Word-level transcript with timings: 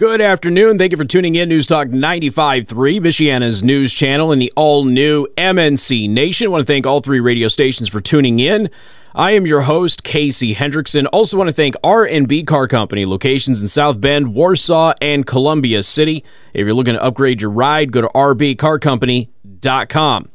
Good 0.00 0.22
afternoon. 0.22 0.78
Thank 0.78 0.92
you 0.92 0.96
for 0.96 1.04
tuning 1.04 1.34
in. 1.34 1.50
News 1.50 1.66
Talk 1.66 1.88
95.3, 1.88 2.64
Michiana's 3.00 3.62
news 3.62 3.92
channel 3.92 4.32
and 4.32 4.40
the 4.40 4.50
all 4.56 4.86
new 4.86 5.26
MNC 5.36 6.08
Nation. 6.08 6.46
I 6.46 6.48
want 6.48 6.62
to 6.62 6.66
thank 6.66 6.86
all 6.86 7.02
three 7.02 7.20
radio 7.20 7.48
stations 7.48 7.90
for 7.90 8.00
tuning 8.00 8.40
in. 8.40 8.70
I 9.14 9.32
am 9.32 9.46
your 9.46 9.60
host, 9.60 10.02
Casey 10.02 10.54
Hendrickson. 10.54 11.06
Also 11.12 11.36
want 11.36 11.48
to 11.48 11.52
thank 11.52 11.74
R&B 11.84 12.44
Car 12.44 12.66
Company, 12.66 13.04
locations 13.04 13.60
in 13.60 13.68
South 13.68 14.00
Bend, 14.00 14.34
Warsaw, 14.34 14.94
and 15.02 15.26
Columbia 15.26 15.82
City. 15.82 16.24
If 16.54 16.64
you're 16.64 16.72
looking 16.72 16.94
to 16.94 17.02
upgrade 17.02 17.42
your 17.42 17.50
ride, 17.50 17.92
go 17.92 18.00
to 18.00 18.08
rbcarcompany.com. 18.08 20.28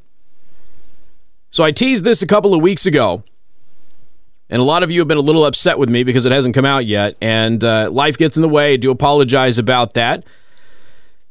So 1.49 1.63
I 1.63 1.71
teased 1.71 2.03
this 2.03 2.21
a 2.21 2.27
couple 2.27 2.53
of 2.53 2.61
weeks 2.61 2.85
ago 2.85 3.23
and 4.49 4.61
a 4.61 4.65
lot 4.65 4.83
of 4.83 4.91
you 4.91 4.99
have 5.01 5.07
been 5.07 5.17
a 5.17 5.21
little 5.21 5.45
upset 5.45 5.79
with 5.79 5.89
me 5.89 6.03
because 6.03 6.25
it 6.25 6.31
hasn't 6.31 6.55
come 6.55 6.65
out 6.65 6.85
yet, 6.85 7.15
and 7.21 7.63
uh, 7.63 7.89
life 7.91 8.17
gets 8.17 8.35
in 8.35 8.41
the 8.41 8.49
way. 8.49 8.73
I 8.73 8.77
do 8.77 8.91
apologize 8.91 9.57
about 9.57 9.93
that. 9.93 10.23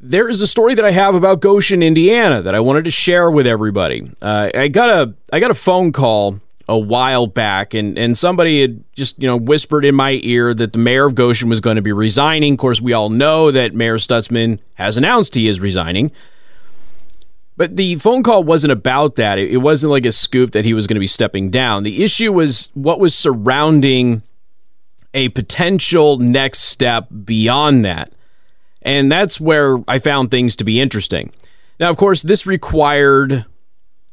There 0.01 0.29
is 0.29 0.41
a 0.41 0.47
story 0.47 0.75
that 0.75 0.84
I 0.84 0.91
have 0.91 1.15
about 1.15 1.41
Goshen, 1.41 1.83
Indiana, 1.83 2.43
that 2.43 2.55
I 2.55 2.61
wanted 2.61 2.85
to 2.85 2.91
share 2.91 3.30
with 3.30 3.47
everybody. 3.47 4.11
Uh, 4.21 4.51
I 4.55 4.69
got 4.69 4.91
a 4.91 5.15
I 5.33 5.41
got 5.41 5.51
a 5.51 5.55
phone 5.55 5.93
call 5.93 6.41
a 6.69 6.79
while 6.79 7.27
back, 7.27 7.74
and 7.74 7.98
and 7.98 8.16
somebody 8.16 8.61
had 8.61 8.83
just 8.95 9.21
you 9.23 9.29
know 9.29 9.37
whispered 9.37 9.85
in 9.85 9.95
my 9.95 10.19
ear 10.23 10.52
that 10.55 10.73
the 10.73 10.79
mayor 10.79 11.07
of 11.07 11.15
Goshen 11.15 11.49
was 11.49 11.60
going 11.60 11.77
to 11.77 11.83
be 11.83 11.93
resigning. 11.93 12.55
Of 12.55 12.59
course, 12.59 12.80
we 12.80 12.93
all 12.93 13.10
know 13.10 13.51
that 13.51 13.74
Mayor 13.74 13.96
Stutzman 13.96 14.59
has 14.74 14.96
announced 14.96 15.35
he 15.35 15.49
is 15.49 15.60
resigning. 15.60 16.10
But 17.57 17.77
the 17.77 17.97
phone 17.97 18.23
call 18.23 18.43
wasn't 18.43 18.73
about 18.73 19.17
that. 19.17 19.39
It, 19.39 19.59
wasn't 19.59 19.93
like 19.93 20.05
a 20.05 20.13
scoop 20.13 20.53
that 20.53 20.65
he 20.65 20.75
was 20.75 20.87
going 20.87 20.97
to 20.97 21.01
be 21.01 21.07
stepping 21.07 21.51
down. 21.51 21.85
The 21.85 22.03
issue 22.03 22.33
was 22.33 22.71
what 22.75 22.99
was 22.99 23.15
surrounding 23.15 24.23
a 25.13 25.29
potential 25.30 26.19
next 26.19 26.61
step 26.61 27.07
beyond 27.25 27.85
that. 27.85 28.13
And 28.83 29.11
that's 29.11 29.41
where 29.41 29.79
I 29.87 30.01
found 30.01 30.30
things 30.30 30.57
to 30.57 30.65
be 30.65 30.80
interesting. 30.80 31.33
Now, 31.79 31.91
of 31.91 31.96
course, 31.96 32.23
this 32.23 32.45
required 32.45 33.45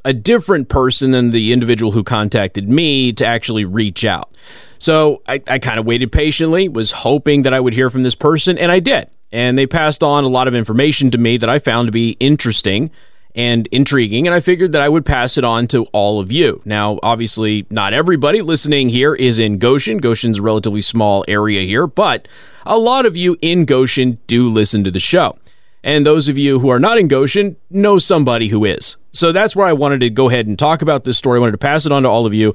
a 0.05 0.13
different 0.13 0.69
person 0.69 1.11
than 1.11 1.31
the 1.31 1.51
individual 1.51 1.91
who 1.91 2.03
contacted 2.03 2.69
me 2.69 3.11
to 3.13 3.25
actually 3.25 3.65
reach 3.65 4.05
out. 4.05 4.35
So 4.79 5.21
I, 5.27 5.41
I 5.47 5.59
kind 5.59 5.79
of 5.79 5.85
waited 5.85 6.11
patiently, 6.11 6.69
was 6.69 6.91
hoping 6.91 7.43
that 7.43 7.53
I 7.53 7.59
would 7.59 7.73
hear 7.73 7.89
from 7.89 8.03
this 8.03 8.15
person, 8.15 8.57
and 8.57 8.71
I 8.71 8.79
did. 8.79 9.09
And 9.31 9.57
they 9.57 9.67
passed 9.67 10.03
on 10.03 10.23
a 10.23 10.27
lot 10.27 10.47
of 10.47 10.55
information 10.55 11.11
to 11.11 11.17
me 11.17 11.37
that 11.37 11.49
I 11.49 11.59
found 11.59 11.87
to 11.87 11.91
be 11.91 12.17
interesting 12.19 12.89
and 13.35 13.67
intriguing, 13.67 14.27
and 14.27 14.33
I 14.35 14.39
figured 14.39 14.71
that 14.73 14.81
I 14.81 14.89
would 14.89 15.05
pass 15.05 15.37
it 15.37 15.43
on 15.43 15.67
to 15.67 15.85
all 15.93 16.19
of 16.19 16.31
you. 16.31 16.61
Now, 16.65 16.99
obviously, 17.01 17.65
not 17.69 17.93
everybody 17.93 18.41
listening 18.41 18.89
here 18.89 19.15
is 19.15 19.39
in 19.39 19.57
Goshen. 19.57 19.99
Goshen's 19.99 20.39
a 20.39 20.41
relatively 20.41 20.81
small 20.81 21.23
area 21.27 21.61
here, 21.61 21.87
but 21.87 22.27
a 22.65 22.77
lot 22.77 23.05
of 23.05 23.15
you 23.15 23.37
in 23.41 23.65
Goshen 23.65 24.19
do 24.27 24.49
listen 24.49 24.83
to 24.83 24.91
the 24.91 24.99
show. 24.99 25.37
And 25.83 26.05
those 26.05 26.29
of 26.29 26.37
you 26.37 26.59
who 26.59 26.69
are 26.69 26.79
not 26.79 26.97
in 26.97 27.07
Goshen 27.07 27.55
know 27.69 27.97
somebody 27.97 28.49
who 28.49 28.65
is. 28.65 28.97
So 29.13 29.31
that's 29.31 29.55
where 29.55 29.65
I 29.65 29.73
wanted 29.73 30.01
to 30.01 30.09
go 30.09 30.29
ahead 30.29 30.45
and 30.45 30.57
talk 30.59 30.81
about 30.81 31.05
this 31.05 31.17
story. 31.17 31.37
I 31.37 31.39
wanted 31.39 31.53
to 31.53 31.57
pass 31.57 31.85
it 31.85 31.91
on 31.91 32.03
to 32.03 32.09
all 32.09 32.25
of 32.25 32.33
you. 32.33 32.53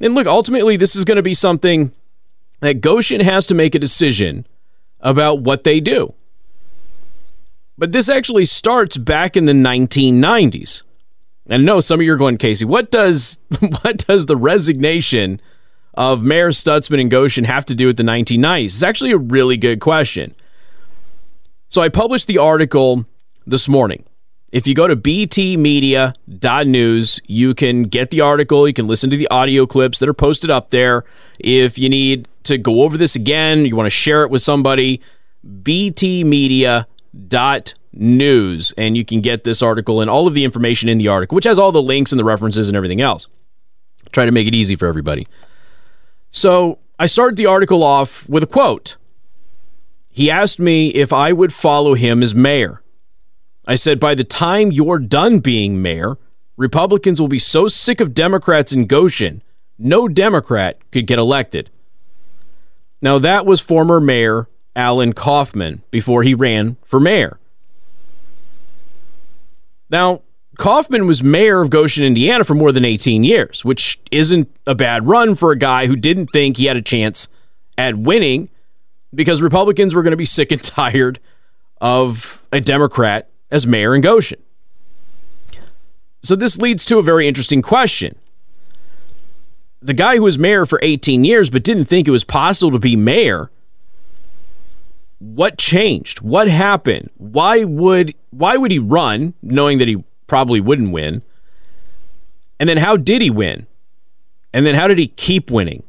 And 0.00 0.14
look, 0.14 0.26
ultimately, 0.26 0.76
this 0.76 0.94
is 0.94 1.04
going 1.04 1.16
to 1.16 1.22
be 1.22 1.34
something 1.34 1.92
that 2.60 2.80
Goshen 2.80 3.20
has 3.20 3.46
to 3.46 3.54
make 3.54 3.74
a 3.74 3.78
decision 3.78 4.46
about 5.00 5.40
what 5.40 5.64
they 5.64 5.80
do. 5.80 6.14
But 7.78 7.92
this 7.92 8.08
actually 8.08 8.46
starts 8.46 8.96
back 8.96 9.36
in 9.36 9.44
the 9.44 9.52
1990s. 9.52 10.82
And 11.48 11.64
no, 11.64 11.78
some 11.80 12.00
of 12.00 12.06
you 12.06 12.12
are 12.12 12.16
going, 12.16 12.38
Casey, 12.38 12.64
what 12.64 12.90
does 12.90 13.38
what 13.82 14.04
does 14.06 14.26
the 14.26 14.36
resignation 14.36 15.40
of 15.94 16.22
Mayor 16.22 16.50
Stutzman 16.50 17.00
and 17.00 17.10
Goshen 17.10 17.44
have 17.44 17.64
to 17.66 17.74
do 17.74 17.86
with 17.86 17.96
the 17.96 18.02
1990s? 18.02 18.64
It's 18.64 18.82
actually 18.82 19.12
a 19.12 19.18
really 19.18 19.56
good 19.56 19.80
question. 19.80 20.34
So 21.68 21.82
I 21.82 21.88
published 21.88 22.26
the 22.26 22.38
article 22.38 23.04
this 23.46 23.68
morning. 23.68 24.02
If 24.52 24.66
you 24.66 24.74
go 24.74 24.88
to 24.88 24.96
btmedia.news, 24.96 27.20
you 27.26 27.54
can 27.54 27.82
get 27.82 28.10
the 28.10 28.22
article. 28.22 28.66
You 28.66 28.74
can 28.74 28.86
listen 28.86 29.10
to 29.10 29.16
the 29.16 29.28
audio 29.28 29.66
clips 29.66 29.98
that 29.98 30.08
are 30.08 30.14
posted 30.14 30.50
up 30.50 30.70
there. 30.70 31.04
If 31.38 31.78
you 31.78 31.88
need 31.88 32.28
to 32.44 32.56
go 32.56 32.82
over 32.82 32.96
this 32.96 33.16
again, 33.16 33.66
you 33.66 33.76
want 33.76 33.86
to 33.86 33.90
share 33.90 34.22
it 34.22 34.30
with 34.30 34.42
somebody, 34.42 35.02
btmedia.news 35.62 36.86
dot 37.28 37.74
news 37.92 38.72
and 38.76 38.96
you 38.96 39.04
can 39.04 39.20
get 39.20 39.44
this 39.44 39.62
article 39.62 40.00
and 40.00 40.10
all 40.10 40.26
of 40.26 40.34
the 40.34 40.44
information 40.44 40.88
in 40.88 40.98
the 40.98 41.08
article 41.08 41.34
which 41.34 41.44
has 41.44 41.58
all 41.58 41.72
the 41.72 41.82
links 41.82 42.12
and 42.12 42.18
the 42.18 42.24
references 42.24 42.68
and 42.68 42.76
everything 42.76 43.00
else. 43.00 43.26
Try 44.12 44.26
to 44.26 44.32
make 44.32 44.46
it 44.46 44.54
easy 44.54 44.76
for 44.76 44.86
everybody. 44.86 45.26
So 46.30 46.78
i 46.98 47.06
started 47.06 47.36
the 47.36 47.46
article 47.46 47.82
off 47.82 48.28
with 48.28 48.42
a 48.42 48.46
quote. 48.46 48.96
He 50.10 50.30
asked 50.30 50.58
me 50.58 50.88
if 50.88 51.12
i 51.12 51.32
would 51.32 51.52
follow 51.52 51.94
him 51.94 52.22
as 52.22 52.34
mayor. 52.34 52.82
I 53.66 53.74
said 53.74 53.98
by 53.98 54.14
the 54.14 54.24
time 54.24 54.70
you're 54.72 54.98
done 54.98 55.38
being 55.38 55.80
mayor 55.80 56.18
republicans 56.56 57.20
will 57.20 57.28
be 57.28 57.38
so 57.38 57.68
sick 57.68 58.00
of 58.00 58.14
democrats 58.14 58.72
in 58.72 58.86
goshen 58.86 59.42
no 59.78 60.08
democrat 60.08 60.78
could 60.90 61.06
get 61.06 61.18
elected. 61.18 61.70
Now 63.02 63.18
that 63.18 63.44
was 63.44 63.60
former 63.60 64.00
mayor 64.00 64.48
Alan 64.76 65.14
Kaufman 65.14 65.82
before 65.90 66.22
he 66.22 66.34
ran 66.34 66.76
for 66.84 67.00
mayor. 67.00 67.40
Now, 69.88 70.22
Kaufman 70.58 71.06
was 71.06 71.22
mayor 71.22 71.60
of 71.60 71.70
Goshen, 71.70 72.04
Indiana 72.04 72.44
for 72.44 72.54
more 72.54 72.72
than 72.72 72.84
18 72.84 73.24
years, 73.24 73.64
which 73.64 73.98
isn't 74.10 74.54
a 74.66 74.74
bad 74.74 75.06
run 75.06 75.34
for 75.34 75.50
a 75.50 75.58
guy 75.58 75.86
who 75.86 75.96
didn't 75.96 76.28
think 76.28 76.56
he 76.56 76.66
had 76.66 76.76
a 76.76 76.82
chance 76.82 77.28
at 77.76 77.96
winning 77.98 78.48
because 79.14 79.42
Republicans 79.42 79.94
were 79.94 80.02
going 80.02 80.12
to 80.12 80.16
be 80.16 80.24
sick 80.24 80.52
and 80.52 80.62
tired 80.64 81.18
of 81.80 82.42
a 82.52 82.60
Democrat 82.60 83.30
as 83.50 83.66
mayor 83.66 83.94
in 83.94 84.00
Goshen. 84.00 84.40
So 86.22 86.34
this 86.34 86.58
leads 86.58 86.84
to 86.86 86.98
a 86.98 87.02
very 87.02 87.28
interesting 87.28 87.62
question. 87.62 88.16
The 89.80 89.94
guy 89.94 90.16
who 90.16 90.22
was 90.22 90.38
mayor 90.38 90.66
for 90.66 90.80
18 90.82 91.24
years 91.24 91.50
but 91.50 91.62
didn't 91.62 91.84
think 91.84 92.08
it 92.08 92.12
was 92.12 92.24
possible 92.24 92.72
to 92.72 92.78
be 92.78 92.96
mayor 92.96 93.50
what 95.18 95.58
changed? 95.58 96.20
What 96.20 96.48
happened? 96.48 97.10
Why 97.16 97.64
would 97.64 98.14
why 98.30 98.56
would 98.56 98.70
he 98.70 98.78
run 98.78 99.34
knowing 99.42 99.78
that 99.78 99.88
he 99.88 100.04
probably 100.26 100.60
wouldn't 100.60 100.92
win? 100.92 101.22
And 102.60 102.68
then 102.68 102.76
how 102.76 102.96
did 102.96 103.22
he 103.22 103.30
win? 103.30 103.66
And 104.52 104.64
then 104.66 104.74
how 104.74 104.88
did 104.88 104.98
he 104.98 105.08
keep 105.08 105.50
winning? 105.50 105.82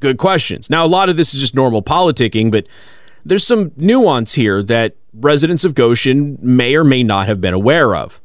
Good 0.00 0.18
questions. 0.18 0.70
Now 0.70 0.84
a 0.84 0.88
lot 0.88 1.08
of 1.08 1.16
this 1.16 1.34
is 1.34 1.40
just 1.40 1.54
normal 1.54 1.82
politicking, 1.82 2.50
but 2.50 2.66
there's 3.24 3.46
some 3.46 3.72
nuance 3.76 4.34
here 4.34 4.62
that 4.64 4.96
residents 5.12 5.64
of 5.64 5.74
Goshen 5.74 6.38
may 6.40 6.76
or 6.76 6.84
may 6.84 7.02
not 7.02 7.26
have 7.26 7.40
been 7.40 7.54
aware 7.54 7.94
of. 7.94 8.20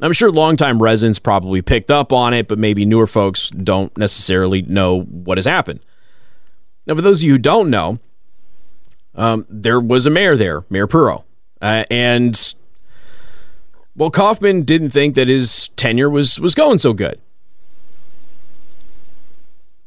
I'm 0.00 0.12
sure 0.12 0.30
longtime 0.30 0.82
residents 0.82 1.18
probably 1.18 1.62
picked 1.62 1.90
up 1.90 2.12
on 2.12 2.34
it, 2.34 2.48
but 2.48 2.58
maybe 2.58 2.84
newer 2.84 3.06
folks 3.06 3.48
don't 3.50 3.96
necessarily 3.96 4.62
know 4.62 5.02
what 5.02 5.38
has 5.38 5.46
happened. 5.46 5.80
Now, 6.86 6.94
for 6.94 7.02
those 7.02 7.20
of 7.20 7.24
you 7.24 7.32
who 7.32 7.38
don't 7.38 7.70
know, 7.70 7.98
um, 9.16 9.46
there 9.48 9.80
was 9.80 10.06
a 10.06 10.10
mayor 10.10 10.36
there, 10.36 10.64
Mayor 10.68 10.86
Puro. 10.86 11.24
Uh, 11.60 11.84
and 11.90 12.54
well, 13.96 14.10
Kaufman 14.10 14.62
didn't 14.62 14.90
think 14.90 15.14
that 15.14 15.26
his 15.26 15.68
tenure 15.76 16.10
was 16.10 16.38
was 16.38 16.54
going 16.54 16.78
so 16.78 16.92
good. 16.92 17.18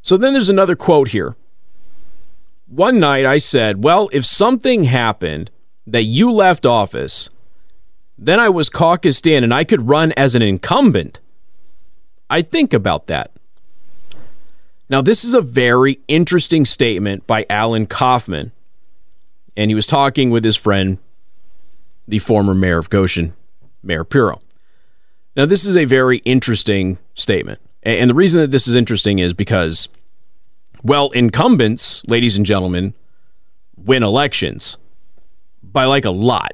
So 0.01 0.17
then 0.17 0.33
there's 0.33 0.49
another 0.49 0.75
quote 0.75 1.09
here. 1.09 1.35
One 2.67 2.99
night 2.99 3.25
I 3.25 3.37
said, 3.37 3.83
"Well, 3.83 4.09
if 4.11 4.25
something 4.25 4.85
happened 4.85 5.51
that 5.85 6.03
you 6.03 6.31
left 6.31 6.65
office, 6.65 7.29
then 8.17 8.39
I 8.39 8.49
was 8.49 8.69
caucused 8.69 9.27
in 9.27 9.43
and 9.43 9.53
I 9.53 9.63
could 9.63 9.87
run 9.87 10.11
as 10.13 10.33
an 10.33 10.41
incumbent. 10.41 11.19
I'd 12.31 12.49
think 12.49 12.73
about 12.73 13.07
that." 13.07 13.31
Now, 14.89 15.03
this 15.03 15.23
is 15.23 15.35
a 15.35 15.41
very 15.41 15.99
interesting 16.07 16.65
statement 16.65 17.27
by 17.27 17.45
Alan 17.47 17.85
Kaufman 17.85 18.51
and 19.55 19.71
he 19.71 19.75
was 19.75 19.87
talking 19.87 20.29
with 20.29 20.43
his 20.43 20.55
friend, 20.55 20.97
the 22.07 22.19
former 22.19 22.53
mayor 22.53 22.77
of 22.77 22.89
Goshen, 22.89 23.33
Mayor 23.83 24.03
Puro. 24.03 24.39
Now, 25.35 25.45
this 25.45 25.65
is 25.65 25.77
a 25.77 25.85
very 25.85 26.17
interesting 26.19 26.97
statement. 27.13 27.59
And 27.83 28.09
the 28.09 28.15
reason 28.15 28.41
that 28.41 28.51
this 28.51 28.67
is 28.67 28.75
interesting 28.75 29.19
is 29.19 29.33
because, 29.33 29.87
well, 30.83 31.11
incumbents, 31.11 32.03
ladies 32.07 32.35
and 32.35 32.45
gentlemen, 32.45 32.93
win 33.77 34.03
elections 34.03 34.77
by 35.63 35.85
like 35.85 36.05
a 36.05 36.11
lot. 36.11 36.53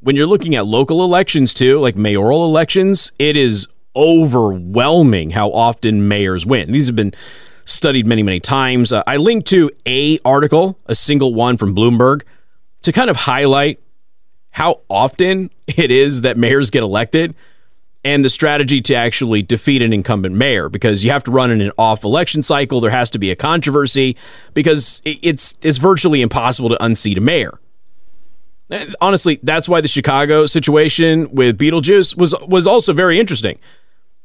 When 0.00 0.16
you're 0.16 0.26
looking 0.26 0.54
at 0.54 0.64
local 0.64 1.04
elections, 1.04 1.52
too, 1.52 1.78
like 1.78 1.96
mayoral 1.96 2.46
elections, 2.46 3.12
it 3.18 3.36
is 3.36 3.66
overwhelming 3.94 5.30
how 5.30 5.50
often 5.50 6.08
mayors 6.08 6.46
win. 6.46 6.72
These 6.72 6.86
have 6.86 6.96
been 6.96 7.12
studied 7.70 8.06
many, 8.06 8.22
many 8.22 8.40
times. 8.40 8.92
Uh, 8.92 9.02
I 9.06 9.16
linked 9.16 9.48
to 9.48 9.70
a 9.86 10.18
article, 10.24 10.78
a 10.86 10.94
single 10.94 11.34
one 11.34 11.56
from 11.56 11.74
Bloomberg, 11.74 12.22
to 12.82 12.92
kind 12.92 13.10
of 13.10 13.16
highlight 13.16 13.80
how 14.50 14.80
often 14.88 15.50
it 15.66 15.90
is 15.90 16.22
that 16.22 16.36
mayors 16.36 16.70
get 16.70 16.82
elected. 16.82 17.34
and 18.02 18.24
the 18.24 18.30
strategy 18.30 18.80
to 18.80 18.94
actually 18.94 19.42
defeat 19.42 19.82
an 19.82 19.92
incumbent 19.92 20.34
mayor 20.34 20.70
because 20.70 21.04
you 21.04 21.10
have 21.10 21.22
to 21.24 21.30
run 21.30 21.50
in 21.50 21.60
an 21.60 21.70
off 21.76 22.02
election 22.02 22.42
cycle. 22.42 22.80
There 22.80 22.90
has 22.90 23.10
to 23.10 23.18
be 23.18 23.30
a 23.30 23.36
controversy 23.36 24.16
because 24.54 25.02
it's 25.04 25.58
it's 25.60 25.76
virtually 25.78 26.22
impossible 26.22 26.70
to 26.70 26.82
unseat 26.82 27.18
a 27.18 27.20
mayor. 27.20 27.58
Honestly, 29.00 29.38
that's 29.42 29.68
why 29.68 29.80
the 29.82 29.88
Chicago 29.88 30.46
situation 30.46 31.28
with 31.30 31.58
Beetlejuice 31.58 32.16
was 32.16 32.34
was 32.48 32.66
also 32.66 32.92
very 32.94 33.20
interesting. 33.20 33.58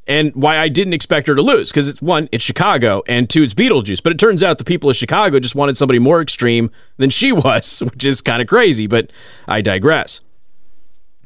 And 0.08 0.32
why 0.34 0.58
I 0.58 0.68
didn't 0.68 0.92
expect 0.92 1.26
her 1.26 1.34
to 1.34 1.42
lose 1.42 1.70
because 1.70 1.88
it's 1.88 2.00
one, 2.00 2.28
it's 2.30 2.44
Chicago, 2.44 3.02
and 3.08 3.28
two, 3.28 3.42
it's 3.42 3.54
Beetlejuice. 3.54 4.02
But 4.02 4.12
it 4.12 4.18
turns 4.18 4.42
out 4.42 4.58
the 4.58 4.64
people 4.64 4.88
of 4.88 4.96
Chicago 4.96 5.40
just 5.40 5.56
wanted 5.56 5.76
somebody 5.76 5.98
more 5.98 6.22
extreme 6.22 6.70
than 6.96 7.10
she 7.10 7.32
was, 7.32 7.80
which 7.80 8.04
is 8.04 8.20
kind 8.20 8.40
of 8.40 8.46
crazy. 8.46 8.86
But 8.86 9.10
I 9.48 9.62
digress. 9.62 10.20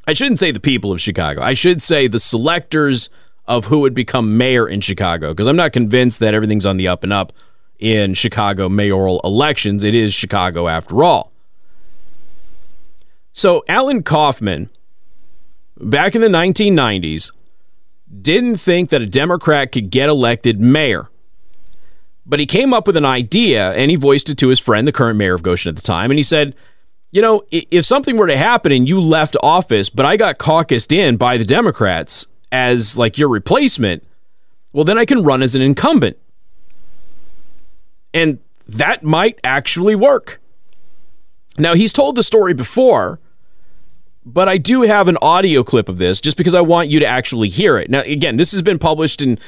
I 0.07 0.15
shouldn't 0.15 0.39
say 0.39 0.51
the 0.51 0.61
people 0.61 0.93
of 0.93 1.01
Chicago. 1.01 1.43
I 1.43 1.55
should 1.55 1.83
say 1.83 2.09
the 2.09 2.19
selectors 2.19 3.11
of 3.47 3.67
who 3.67 3.81
would 3.81 3.95
become 3.95 4.39
mayor 4.39 4.67
in 4.67 4.81
Chicago 4.81 5.31
because 5.31 5.47
I'm 5.47 5.57
not 5.57 5.73
convinced 5.73 6.21
that 6.21 6.35
everything's 6.35 6.65
on 6.65 6.77
the 6.77 6.89
up 6.89 7.03
and 7.05 7.13
up 7.13 7.33
in 7.79 8.15
Chicago 8.15 8.69
mayoral 8.69 9.21
elections. 9.25 9.85
It 9.85 9.95
is 9.95 10.15
Chicago 10.15 10.69
after 10.69 11.03
all. 11.03 11.33
So, 13.33 13.65
Alan 13.69 14.03
Kaufman, 14.03 14.71
back 15.79 16.15
in 16.15 16.21
the 16.21 16.29
1990s, 16.29 17.31
didn't 18.21 18.57
think 18.57 18.91
that 18.91 19.03
a 19.03 19.07
Democrat 19.07 19.73
could 19.73 19.91
get 19.91 20.09
elected 20.09 20.61
mayor. 20.61 21.09
But 22.27 22.41
he 22.41 22.47
came 22.47 22.73
up 22.75 22.87
with 22.87 22.97
an 22.97 23.05
idea 23.05 23.73
and 23.73 23.91
he 23.91 23.97
voiced 23.97 24.29
it 24.29 24.39
to 24.39 24.49
his 24.49 24.61
friend, 24.61 24.87
the 24.87 24.93
current 24.93 25.19
mayor 25.19 25.35
of 25.35 25.43
Goshen 25.43 25.71
at 25.71 25.77
the 25.77 25.83
time. 25.83 26.11
And 26.11 26.19
he 26.19 26.23
said, 26.23 26.55
you 27.11 27.23
know, 27.23 27.43
if 27.51 27.85
something 27.85 28.17
were 28.17 28.27
to 28.27 28.37
happen 28.37 28.71
and 28.71 28.89
you 28.89 29.01
left 29.01 29.37
office, 29.43 29.89
but 29.89 30.07
I 30.07 30.17
got 30.17 30.39
caucused 30.39 30.93
in 30.93 31.17
by 31.17 31.37
the 31.37 31.45
Democrats 31.45 32.27
as 32.53 32.97
like 32.97 33.19
your 33.19 33.29
replacement, 33.29 34.05
well, 34.73 34.85
then 34.85 34.99
I 34.99 35.05
can 35.05 35.25
run 35.25 35.43
as 35.43 35.55
an 35.55 35.63
incumbent. 35.63 36.17
And 38.15 38.39
that 38.69 39.03
might 39.03 39.41
actually 39.43 39.97
work. 39.97 40.41
Now, 41.59 41.75
he's 41.75 41.93
told 41.93 42.15
the 42.15 42.23
story 42.23 42.55
before, 42.55 43.19
but 44.25 44.49
I 44.49 44.59
do 44.59 44.83
have 44.83 45.09
an 45.09 45.17
audio 45.23 45.63
clip 45.63 45.89
of 45.89 45.99
this 45.99 46.21
just 46.21 46.37
because 46.37 46.55
I 46.55 46.61
want 46.61 46.89
you 46.89 47.01
to 47.01 47.07
actually 47.07 47.49
hear 47.49 47.79
it. 47.79 47.91
Now, 47.91 48.01
again, 48.01 48.37
this 48.37 48.53
has 48.53 48.63
been 48.63 48.79
published 48.79 49.23
in 49.23 49.39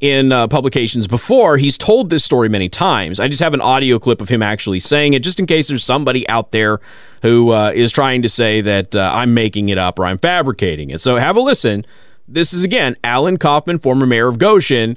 in 0.00 0.32
uh, 0.32 0.48
publications 0.48 1.06
before. 1.06 1.58
He's 1.58 1.76
told 1.76 2.08
this 2.08 2.24
story 2.24 2.48
many 2.48 2.70
times. 2.70 3.20
I 3.20 3.28
just 3.28 3.42
have 3.42 3.52
an 3.52 3.60
audio 3.60 3.98
clip 3.98 4.22
of 4.22 4.30
him 4.30 4.42
actually 4.42 4.80
saying 4.80 5.12
it, 5.12 5.22
just 5.22 5.38
in 5.38 5.44
case 5.44 5.68
there's 5.68 5.84
somebody 5.84 6.26
out 6.28 6.52
there 6.52 6.80
who 7.22 7.50
uh, 7.50 7.70
is 7.74 7.92
trying 7.92 8.22
to 8.22 8.28
say 8.28 8.62
that 8.62 8.96
uh, 8.96 9.12
I'm 9.14 9.34
making 9.34 9.68
it 9.68 9.76
up 9.76 9.98
or 9.98 10.06
I'm 10.06 10.16
fabricating 10.16 10.88
it. 10.88 11.02
So 11.02 11.16
have 11.16 11.36
a 11.36 11.40
listen. 11.40 11.84
This 12.26 12.52
is 12.52 12.64
again 12.64 12.96
Alan 13.04 13.36
Kaufman, 13.36 13.78
former 13.78 14.06
mayor 14.06 14.28
of 14.28 14.38
Goshen, 14.38 14.96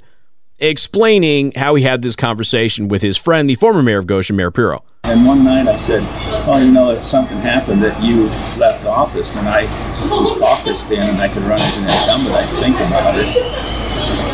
explaining 0.58 1.52
how 1.52 1.74
he 1.74 1.82
had 1.82 2.02
this 2.02 2.16
conversation 2.16 2.88
with 2.88 3.02
his 3.02 3.16
friend, 3.16 3.48
the 3.48 3.54
former 3.54 3.82
mayor 3.82 3.98
of 3.98 4.06
Goshen, 4.06 4.36
Mayor 4.36 4.50
Pirro. 4.50 4.84
And 5.02 5.26
one 5.26 5.44
night 5.44 5.68
I 5.68 5.76
said, 5.76 6.02
"Well, 6.46 6.62
you 6.62 6.70
know, 6.70 6.90
if 6.90 7.04
something 7.04 7.38
happened 7.38 7.82
that 7.82 8.02
you 8.02 8.26
left 8.58 8.84
office 8.86 9.36
and 9.36 9.48
I 9.48 9.64
was 10.08 10.30
caucused 10.30 10.90
in 10.90 11.02
and 11.02 11.18
I 11.18 11.28
could 11.28 11.42
run 11.42 11.60
as 11.60 11.76
an 11.76 11.84
incumbent, 11.84 12.34
I'd 12.34 12.60
think 12.60 12.76
about 12.76 13.18
it." 13.18 13.34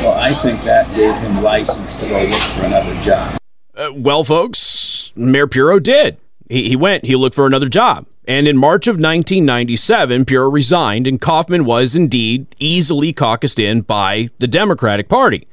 Well, 0.02 0.18
I 0.18 0.34
think 0.42 0.64
that 0.64 0.94
gave 0.94 1.14
him 1.14 1.42
license 1.42 1.94
to 1.96 2.08
go 2.08 2.22
look 2.24 2.40
for 2.40 2.62
another 2.62 2.98
job. 3.02 3.38
Uh, 3.76 3.90
well, 3.94 4.24
folks, 4.24 5.12
Mayor 5.14 5.46
Pirro 5.46 5.78
did. 5.78 6.16
He, 6.48 6.68
he 6.68 6.76
went, 6.76 7.04
he 7.04 7.16
looked 7.16 7.36
for 7.36 7.46
another 7.46 7.68
job. 7.68 8.06
And 8.26 8.48
in 8.48 8.56
March 8.56 8.86
of 8.86 8.94
1997, 8.94 10.24
Pirro 10.24 10.50
resigned, 10.50 11.06
and 11.06 11.20
Kaufman 11.20 11.64
was 11.64 11.94
indeed 11.94 12.46
easily 12.58 13.12
caucused 13.12 13.58
in 13.58 13.82
by 13.82 14.28
the 14.38 14.46
Democratic 14.46 15.08
Party. 15.08 15.46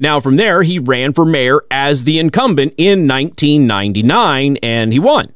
Now, 0.00 0.18
from 0.18 0.36
there, 0.36 0.62
he 0.62 0.78
ran 0.78 1.12
for 1.12 1.26
mayor 1.26 1.62
as 1.70 2.04
the 2.04 2.18
incumbent 2.18 2.72
in 2.78 3.06
1999, 3.06 4.56
and 4.62 4.92
he 4.92 4.98
won. 4.98 5.32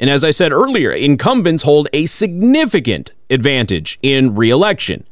And 0.00 0.10
as 0.10 0.24
I 0.24 0.32
said 0.32 0.52
earlier, 0.52 0.90
incumbents 0.90 1.62
hold 1.62 1.88
a 1.92 2.06
significant 2.06 3.12
advantage 3.30 4.00
in 4.02 4.34
reelection. 4.34 5.06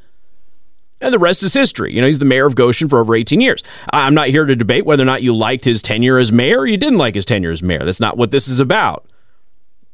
And 1.00 1.14
the 1.14 1.19
rest 1.19 1.44
is 1.44 1.54
history. 1.54 1.94
You 1.94 2.00
know, 2.00 2.08
he's 2.08 2.19
the 2.19 2.25
mayor 2.25 2.46
of 2.46 2.56
Goshen 2.56 2.88
for 2.88 2.99
over 2.99 3.14
18 3.14 3.40
years. 3.40 3.62
I'm 3.93 4.14
not 4.14 4.28
here 4.28 4.44
to 4.44 4.56
debate 4.56 4.84
whether 4.84 5.02
or 5.02 5.06
not 5.06 5.22
you 5.22 5.34
liked 5.34 5.64
his 5.64 5.81
tenure 5.81 6.19
as 6.19 6.32
mayor 6.32 6.60
or 6.60 6.66
you 6.66 6.76
didn't 6.76 6.98
like 6.98 7.14
his 7.14 7.25
tenure 7.25 7.52
as 7.52 7.62
mayor. 7.62 7.84
That's 7.84 8.00
not 8.00 8.16
what 8.16 8.32
this 8.32 8.48
is 8.48 8.60
about. 8.60 9.06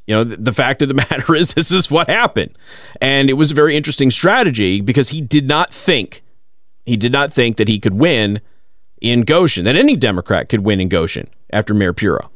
You 0.06 0.14
know, 0.16 0.24
the 0.24 0.52
fact 0.52 0.80
of 0.80 0.88
the 0.88 0.94
matter 1.10 1.34
is, 1.34 1.54
this 1.54 1.70
is 1.70 1.90
what 1.90 2.08
happened. 2.08 2.56
And 3.00 3.28
it 3.28 3.34
was 3.34 3.50
a 3.50 3.54
very 3.54 3.76
interesting 3.76 4.10
strategy 4.10 4.80
because 4.80 5.10
he 5.10 5.20
did 5.20 5.46
not 5.46 5.72
think, 5.72 6.22
he 6.88 6.96
did 6.96 7.12
not 7.12 7.32
think 7.32 7.56
that 7.56 7.68
he 7.68 7.78
could 7.78 7.94
win 7.94 8.40
in 9.00 9.22
Goshen, 9.22 9.64
that 9.64 9.76
any 9.76 9.96
Democrat 9.96 10.48
could 10.48 10.60
win 10.60 10.80
in 10.80 10.88
Goshen 10.88 11.28
after 11.50 11.74
Mayor 11.74 11.92
Pirro. 11.92 12.30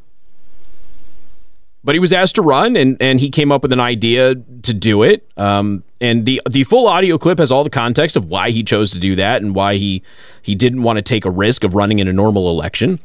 But 1.85 1.97
he 1.97 1.99
was 1.99 2.13
asked 2.13 2.37
to 2.37 2.43
run, 2.43 2.77
and, 2.77 2.97
and 3.01 3.19
he 3.19 3.29
came 3.29 3.51
up 3.51 3.63
with 3.63 3.73
an 3.73 3.81
idea 3.81 4.37
to 4.37 4.73
do 4.73 5.03
it. 5.03 5.29
Um, 5.37 5.83
and 6.01 6.25
the 6.25 6.41
the 6.49 6.63
full 6.65 6.87
audio 6.87 7.19
clip 7.19 7.39
has 7.39 7.51
all 7.51 7.65
the 7.65 7.71
context 7.71 8.15
of 8.17 8.27
why 8.27 8.51
he 8.51 8.63
chose 8.63 8.93
to 8.93 9.01
do 9.01 9.17
that 9.17 9.43
and 9.43 9.55
why 9.55 9.75
he 9.77 10.03
he 10.43 10.55
didn't 10.55 10.83
want 10.83 10.99
to 10.99 11.03
take 11.03 11.25
a 11.25 11.31
risk 11.31 11.65
of 11.65 11.75
running 11.75 11.99
in 11.99 12.07
a 12.07 12.13
normal 12.13 12.51
election 12.51 13.01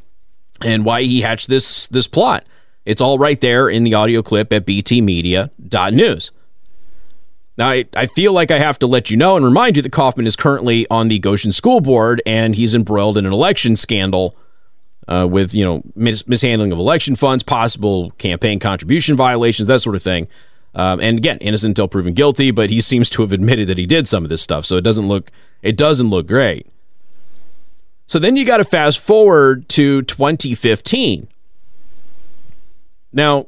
and 0.64 0.86
why 0.86 1.04
he 1.04 1.22
hatched 1.22 1.48
this 1.48 1.88
this 1.88 2.08
plot. 2.08 2.46
It's 2.86 3.02
all 3.02 3.18
right 3.18 3.40
there 3.42 3.68
in 3.68 3.84
the 3.84 3.96
audio 3.96 4.22
clip 4.22 4.54
at 4.54 4.66
btmedia.news. 4.66 6.32
Now, 7.58 7.70
I, 7.70 7.86
I 7.96 8.06
feel 8.06 8.34
like 8.34 8.52
I 8.52 8.60
have 8.60 8.78
to 8.80 8.88
let 8.88 9.10
you 9.10 9.18
know 9.18 9.36
and 9.36 9.44
remind 9.44 9.76
you 9.76 9.82
that 9.82 9.92
Kaufman 9.92 10.28
is 10.28 10.36
currently 10.36 10.86
on 10.92 11.08
the 11.08 11.18
Goshen 11.18 11.52
School 11.52 11.82
Board 11.82 12.22
and 12.26 12.56
he's 12.56 12.76
embroiled 12.76 13.18
in 13.18 13.26
an 13.26 13.34
election 13.34 13.76
scandal 13.76 14.36
uh, 15.08 15.28
with, 15.30 15.54
you 15.54 15.66
know, 15.66 15.82
mis- 15.96 16.28
mishandling 16.28 16.72
of 16.72 16.78
election 16.78 17.16
funds, 17.16 17.44
possible 17.44 18.12
campaign 18.12 18.60
contribution 18.60 19.16
violations, 19.16 19.68
that 19.68 19.82
sort 19.82 19.96
of 19.96 20.04
thing. 20.04 20.28
Um, 20.76 21.00
and 21.00 21.18
again, 21.18 21.40
innocent 21.40 21.72
until 21.72 21.88
proven 21.88 22.14
guilty, 22.14 22.52
but 22.52 22.70
he 22.70 22.82
seems 22.82 23.10
to 23.12 23.24
have 23.24 23.32
admitted 23.32 23.68
that 23.70 23.80
he 23.80 23.88
did 23.88 24.08
some 24.08 24.24
of 24.24 24.30
this 24.30 24.44
stuff. 24.44 24.66
So 24.66 24.78
it 24.78 24.82
doesn't 24.82 25.08
look 25.08 25.32
it 25.64 25.76
doesn't 25.76 26.10
look 26.10 26.28
great. 26.28 26.68
So 28.06 28.20
then 28.20 28.38
you 28.38 28.46
got 28.46 28.58
to 28.58 28.64
fast 28.64 29.00
forward 29.00 29.68
to 29.70 30.04
2015. 30.04 31.28
Now, 33.12 33.48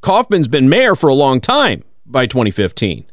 Kaufman's 0.00 0.48
been 0.48 0.68
mayor 0.68 0.96
for 0.96 1.08
a 1.08 1.14
long 1.14 1.40
time 1.40 1.84
by 2.04 2.26
2015. 2.26 3.06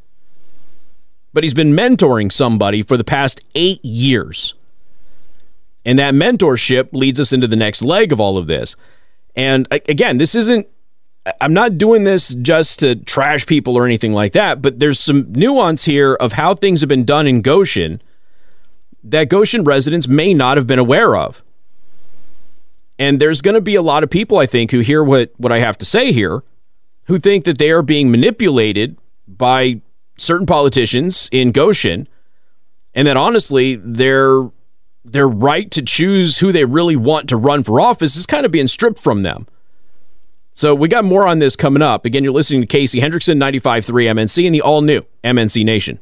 But 1.36 1.44
he's 1.44 1.54
been 1.54 1.74
mentoring 1.74 2.32
somebody 2.32 2.82
for 2.82 2.96
the 2.96 3.04
past 3.04 3.42
8 3.56 3.84
years. 3.84 4.54
And 5.84 6.00
that 6.00 6.14
mentorship 6.14 6.94
leads 6.94 7.20
us 7.20 7.34
into 7.34 7.46
the 7.46 7.58
next 7.58 7.82
leg 7.82 8.14
of 8.14 8.22
all 8.22 8.38
of 8.38 8.48
this. 8.48 8.78
And 9.36 9.68
again, 9.72 10.18
this 10.18 10.34
isn't 10.34 10.66
I'm 11.42 11.54
not 11.54 11.78
doing 11.78 12.06
this 12.06 12.30
just 12.36 12.80
to 12.80 12.96
trash 12.96 13.46
people 13.48 13.76
or 13.76 13.86
anything 13.86 14.14
like 14.14 14.32
that, 14.34 14.62
but 14.62 14.80
there's 14.80 15.00
some 15.00 15.34
nuance 15.34 15.84
here 15.84 16.14
of 16.14 16.34
how 16.34 16.54
things 16.54 16.82
have 16.82 16.88
been 16.88 17.04
done 17.04 17.28
in 17.28 17.42
Goshen 17.42 18.02
that 19.04 19.28
Goshen 19.28 19.64
residents 19.64 20.08
may 20.08 20.34
not 20.34 20.56
have 20.56 20.68
been 20.68 20.80
aware 20.80 21.18
of. 21.18 21.44
And 22.98 23.20
there's 23.20 23.42
going 23.42 23.56
to 23.56 23.62
be 23.62 23.76
a 23.76 23.82
lot 23.82 24.04
of 24.04 24.10
people, 24.10 24.38
I 24.38 24.46
think, 24.46 24.72
who 24.72 24.80
hear 24.80 25.04
what, 25.04 25.34
what 25.38 25.52
I 25.52 25.60
have 25.60 25.78
to 25.80 25.86
say 25.86 26.14
here, 26.14 26.44
who 27.08 27.20
think 27.20 27.44
that 27.46 27.58
they 27.58 27.72
are 27.72 27.82
being 27.82 28.10
manipulated 28.10 28.98
by 29.28 29.82
certain 30.18 30.46
politicians 30.46 31.30
in 31.32 31.52
Goshen, 31.52 32.08
and 32.94 33.08
that 33.08 33.18
honestly, 33.18 33.76
their 33.76 34.50
their 35.04 35.28
right 35.28 35.70
to 35.72 35.82
choose 35.82 36.40
who 36.40 36.52
they 36.52 36.66
really 36.66 36.96
want 36.96 37.30
to 37.30 37.38
run 37.38 37.64
for 37.64 37.80
office 37.80 38.16
is 38.16 38.26
kind 38.26 38.46
of 38.46 38.52
being 38.52 38.68
stripped 38.68 39.00
from 39.00 39.22
them. 39.22 39.48
So 40.54 40.74
we 40.74 40.88
got 40.88 41.06
more 41.06 41.28
on 41.28 41.40
this 41.40 41.56
coming 41.56 41.84
up. 41.84 42.06
Again, 42.06 42.24
you're 42.24 42.34
listening 42.34 42.62
to 42.62 42.68
Casey 42.68 43.02
Hendrickson, 43.02 43.38
95.3 43.38 43.84
MNC, 43.84 44.46
and 44.46 44.56
the 44.56 44.62
all 44.62 44.82
new 44.82 45.06
MNC 45.24 45.64
Nation. 45.66 46.00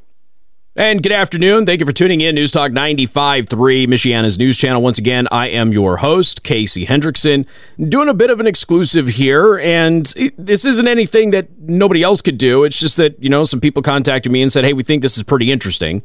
And 0.76 1.04
good 1.04 1.12
afternoon. 1.12 1.68
Thank 1.68 1.82
you 1.82 1.86
for 1.86 1.92
tuning 1.92 2.22
in. 2.22 2.34
News 2.34 2.52
Talk 2.52 2.72
95.3, 2.72 3.46
Michiana's 3.86 4.40
news 4.40 4.58
channel. 4.58 4.82
Once 4.82 4.98
again, 4.98 5.28
I 5.32 5.50
am 5.50 5.72
your 5.72 5.98
host, 5.98 6.42
Casey 6.42 6.88
Hendrickson, 6.88 7.46
doing 7.90 8.10
a 8.10 8.14
bit 8.16 8.32
of 8.32 8.40
an 8.40 8.48
exclusive 8.48 9.08
here. 9.08 9.60
And 9.60 10.08
this 10.36 10.66
isn't 10.66 10.88
anything 10.88 11.30
that 11.30 11.60
nobody 11.60 12.02
else 12.02 12.24
could 12.24 12.40
do. 12.40 12.64
It's 12.64 12.80
just 12.80 12.98
that, 12.98 13.22
you 13.22 13.30
know, 13.30 13.44
some 13.44 13.62
people 13.62 13.84
contacted 13.84 14.32
me 14.32 14.42
and 14.42 14.52
said, 14.52 14.66
hey, 14.66 14.74
we 14.74 14.82
think 14.82 15.04
this 15.04 15.16
is 15.16 15.22
pretty 15.22 15.52
interesting. 15.52 16.02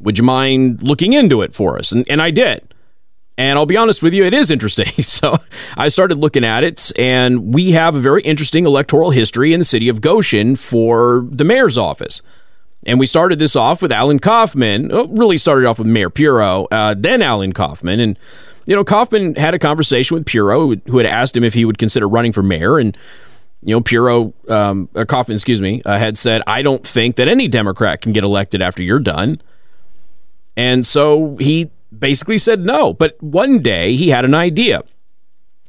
Would 0.00 0.16
you 0.16 0.24
mind 0.24 0.82
looking 0.82 1.12
into 1.12 1.42
it 1.42 1.54
for 1.54 1.78
us? 1.78 1.92
And, 1.92 2.08
and 2.08 2.22
I 2.22 2.30
did. 2.30 2.72
And 3.36 3.58
I'll 3.58 3.66
be 3.66 3.76
honest 3.76 4.02
with 4.02 4.14
you, 4.14 4.24
it 4.24 4.32
is 4.32 4.50
interesting. 4.50 4.90
So 5.02 5.36
I 5.76 5.88
started 5.88 6.16
looking 6.16 6.44
at 6.44 6.64
it, 6.64 6.90
and 6.98 7.52
we 7.52 7.72
have 7.72 7.96
a 7.96 8.00
very 8.00 8.22
interesting 8.22 8.64
electoral 8.64 9.10
history 9.10 9.52
in 9.52 9.58
the 9.60 9.64
city 9.64 9.90
of 9.90 10.00
Goshen 10.00 10.56
for 10.56 11.26
the 11.30 11.44
mayor's 11.44 11.76
office. 11.76 12.22
And 12.86 12.98
we 12.98 13.06
started 13.06 13.38
this 13.38 13.56
off 13.56 13.82
with 13.82 13.92
Alan 13.92 14.18
Kaufman. 14.18 14.90
Oh, 14.92 15.06
really 15.08 15.38
started 15.38 15.66
off 15.66 15.78
with 15.78 15.86
Mayor 15.86 16.10
Pirro, 16.10 16.66
uh, 16.70 16.94
then 16.96 17.20
Alan 17.20 17.52
Kaufman. 17.52 18.00
And, 18.00 18.18
you 18.66 18.74
know, 18.74 18.84
Kaufman 18.84 19.34
had 19.34 19.54
a 19.54 19.58
conversation 19.58 20.14
with 20.14 20.26
Pirro, 20.26 20.74
who 20.76 20.96
had 20.98 21.06
asked 21.06 21.36
him 21.36 21.44
if 21.44 21.52
he 21.52 21.64
would 21.64 21.78
consider 21.78 22.08
running 22.08 22.32
for 22.32 22.42
mayor. 22.42 22.78
And, 22.78 22.96
you 23.62 23.74
know, 23.74 23.82
Pirro, 23.82 24.32
um, 24.48 24.88
Kaufman, 25.08 25.34
excuse 25.34 25.60
me, 25.60 25.82
uh, 25.84 25.98
had 25.98 26.16
said, 26.16 26.42
I 26.46 26.62
don't 26.62 26.86
think 26.86 27.16
that 27.16 27.28
any 27.28 27.48
Democrat 27.48 28.00
can 28.00 28.12
get 28.12 28.24
elected 28.24 28.62
after 28.62 28.82
you're 28.82 28.98
done. 28.98 29.42
And 30.56 30.86
so 30.86 31.36
he 31.38 31.70
basically 31.96 32.38
said 32.38 32.60
no. 32.60 32.94
But 32.94 33.22
one 33.22 33.60
day 33.60 33.96
he 33.96 34.08
had 34.08 34.24
an 34.24 34.34
idea. 34.34 34.82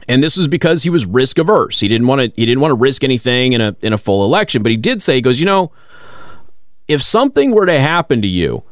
And 0.08 0.24
this 0.24 0.38
was 0.38 0.48
because 0.48 0.84
he 0.84 0.90
was 0.90 1.06
risk 1.06 1.38
averse. 1.38 1.80
He 1.80 1.88
didn't 1.88 2.08
want 2.08 2.22
to 2.22 2.32
he 2.36 2.46
didn't 2.46 2.60
want 2.60 2.72
to 2.72 2.76
risk 2.76 3.04
anything 3.04 3.54
in 3.54 3.62
a 3.62 3.76
in 3.82 3.94
a 3.94 3.98
full 3.98 4.26
election, 4.26 4.64
but 4.64 4.72
he 4.72 4.78
did 4.78 5.02
say 5.02 5.16
he 5.16 5.22
goes, 5.22 5.40
"You 5.40 5.46
know, 5.46 5.72
if 6.92 7.02
something 7.02 7.52
were 7.52 7.66
to 7.66 7.80
happen 7.80 8.22
to 8.22 8.28
you 8.28 8.64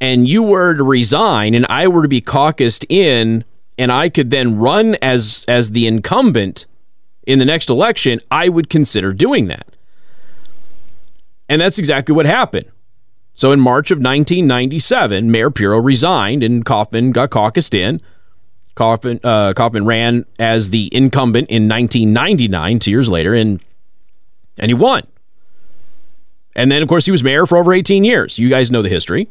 and 0.00 0.28
you 0.28 0.42
were 0.42 0.74
to 0.74 0.84
resign 0.84 1.54
and 1.54 1.66
I 1.68 1.88
were 1.88 2.02
to 2.02 2.08
be 2.08 2.20
caucused 2.20 2.84
in 2.88 3.44
and 3.76 3.90
I 3.90 4.08
could 4.08 4.30
then 4.30 4.58
run 4.58 4.96
as 5.02 5.44
as 5.48 5.72
the 5.72 5.86
incumbent 5.86 6.66
in 7.26 7.38
the 7.38 7.44
next 7.44 7.70
election, 7.70 8.20
I 8.30 8.48
would 8.48 8.68
consider 8.70 9.12
doing 9.12 9.48
that." 9.48 9.66
And 11.48 11.60
that's 11.60 11.78
exactly 11.78 12.14
what 12.14 12.26
happened. 12.26 12.70
So 13.34 13.50
in 13.50 13.60
March 13.60 13.90
of 13.90 13.98
1997, 13.98 15.30
Mayor 15.30 15.50
Pirro 15.50 15.80
resigned 15.80 16.42
and 16.42 16.64
Kaufman 16.64 17.10
got 17.12 17.30
caucused 17.30 17.74
in. 17.74 18.00
Kaufman, 18.76 19.20
uh, 19.24 19.52
Kaufman 19.54 19.84
ran 19.84 20.24
as 20.38 20.70
the 20.70 20.88
incumbent 20.92 21.48
in 21.48 21.68
1999, 21.68 22.78
two 22.78 22.90
years 22.90 23.08
later, 23.08 23.34
and 23.34 23.60
and 24.58 24.70
he 24.70 24.74
won. 24.74 25.02
And 26.56 26.70
then, 26.70 26.82
of 26.82 26.88
course, 26.88 27.04
he 27.04 27.10
was 27.10 27.24
mayor 27.24 27.46
for 27.46 27.58
over 27.58 27.72
18 27.72 28.04
years. 28.04 28.38
You 28.38 28.48
guys 28.48 28.70
know 28.70 28.82
the 28.82 28.88
history. 28.88 29.28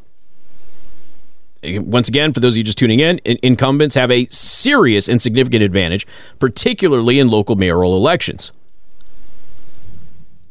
Once 1.64 2.10
again, 2.10 2.34
for 2.34 2.42
those 2.42 2.54
of 2.54 2.58
you 2.58 2.64
just 2.64 2.78
tuning 2.78 3.00
in, 3.00 3.20
incumbents 3.20 3.96
have 3.96 4.12
a 4.12 4.28
serious 4.28 5.08
and 5.08 5.22
significant 5.22 5.64
advantage, 5.64 6.06
particularly 6.38 7.20
in 7.20 7.30
local 7.30 7.56
mayoral 7.56 7.96
elections. 7.96 8.52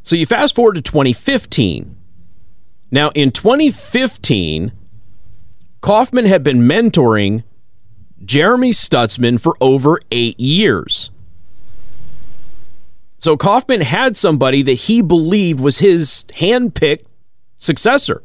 So 0.03 0.17
you 0.17 0.25
fast 0.25 0.55
forward 0.55 0.75
to 0.77 0.83
2015. 0.83 1.97
Now, 2.91 3.11
in 3.15 3.31
2015, 3.31 4.73
Kaufman 5.83 6.25
had 6.25 6.43
been 6.43 6.63
mentoring 6.63 7.45
Jeremy 8.25 8.71
Stutzman 8.71 9.41
for 9.41 9.57
over 9.61 10.01
eight 10.11 10.39
years. 10.41 11.11
So 13.23 13.37
Kaufman 13.37 13.83
had 13.83 14.17
somebody 14.17 14.63
that 14.63 14.73
he 14.73 15.01
believed 15.01 15.61
was 15.61 15.79
his 15.79 16.25
handpicked 16.31 17.05
successor. 17.57 18.21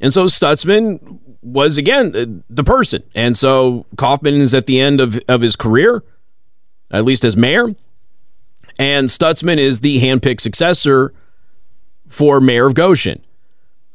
And 0.00 0.12
so 0.12 0.24
Stutzman 0.24 1.20
was, 1.42 1.78
again, 1.78 2.16
uh, 2.16 2.42
the 2.50 2.64
person. 2.64 3.04
And 3.14 3.38
so 3.38 3.86
Kaufman 3.96 4.40
is 4.40 4.52
at 4.52 4.66
the 4.66 4.80
end 4.80 5.00
of, 5.00 5.20
of 5.28 5.42
his 5.42 5.54
career, 5.54 6.02
at 6.90 7.04
least 7.04 7.24
as 7.24 7.36
mayor. 7.36 7.68
And 8.80 9.08
Stutzman 9.08 9.58
is 9.58 9.78
the 9.78 10.00
handpicked 10.00 10.40
successor 10.40 11.14
for 12.08 12.40
mayor 12.40 12.66
of 12.66 12.74
Goshen. 12.74 13.24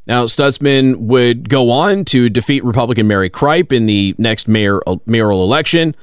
Now, 0.08 0.27
Stutzman 0.27 0.96
would 0.96 1.50
go 1.50 1.72
on 1.72 2.05
to 2.05 2.29
defeat 2.29 2.63
Republican 2.63 3.05
Mary 3.05 3.29
Kripe 3.29 3.74
in 3.74 3.86
the 3.86 4.15
next 4.17 4.48
mayor 4.48 4.79
uh, 4.88 4.96
mayoral 5.05 5.43
election. 5.43 5.93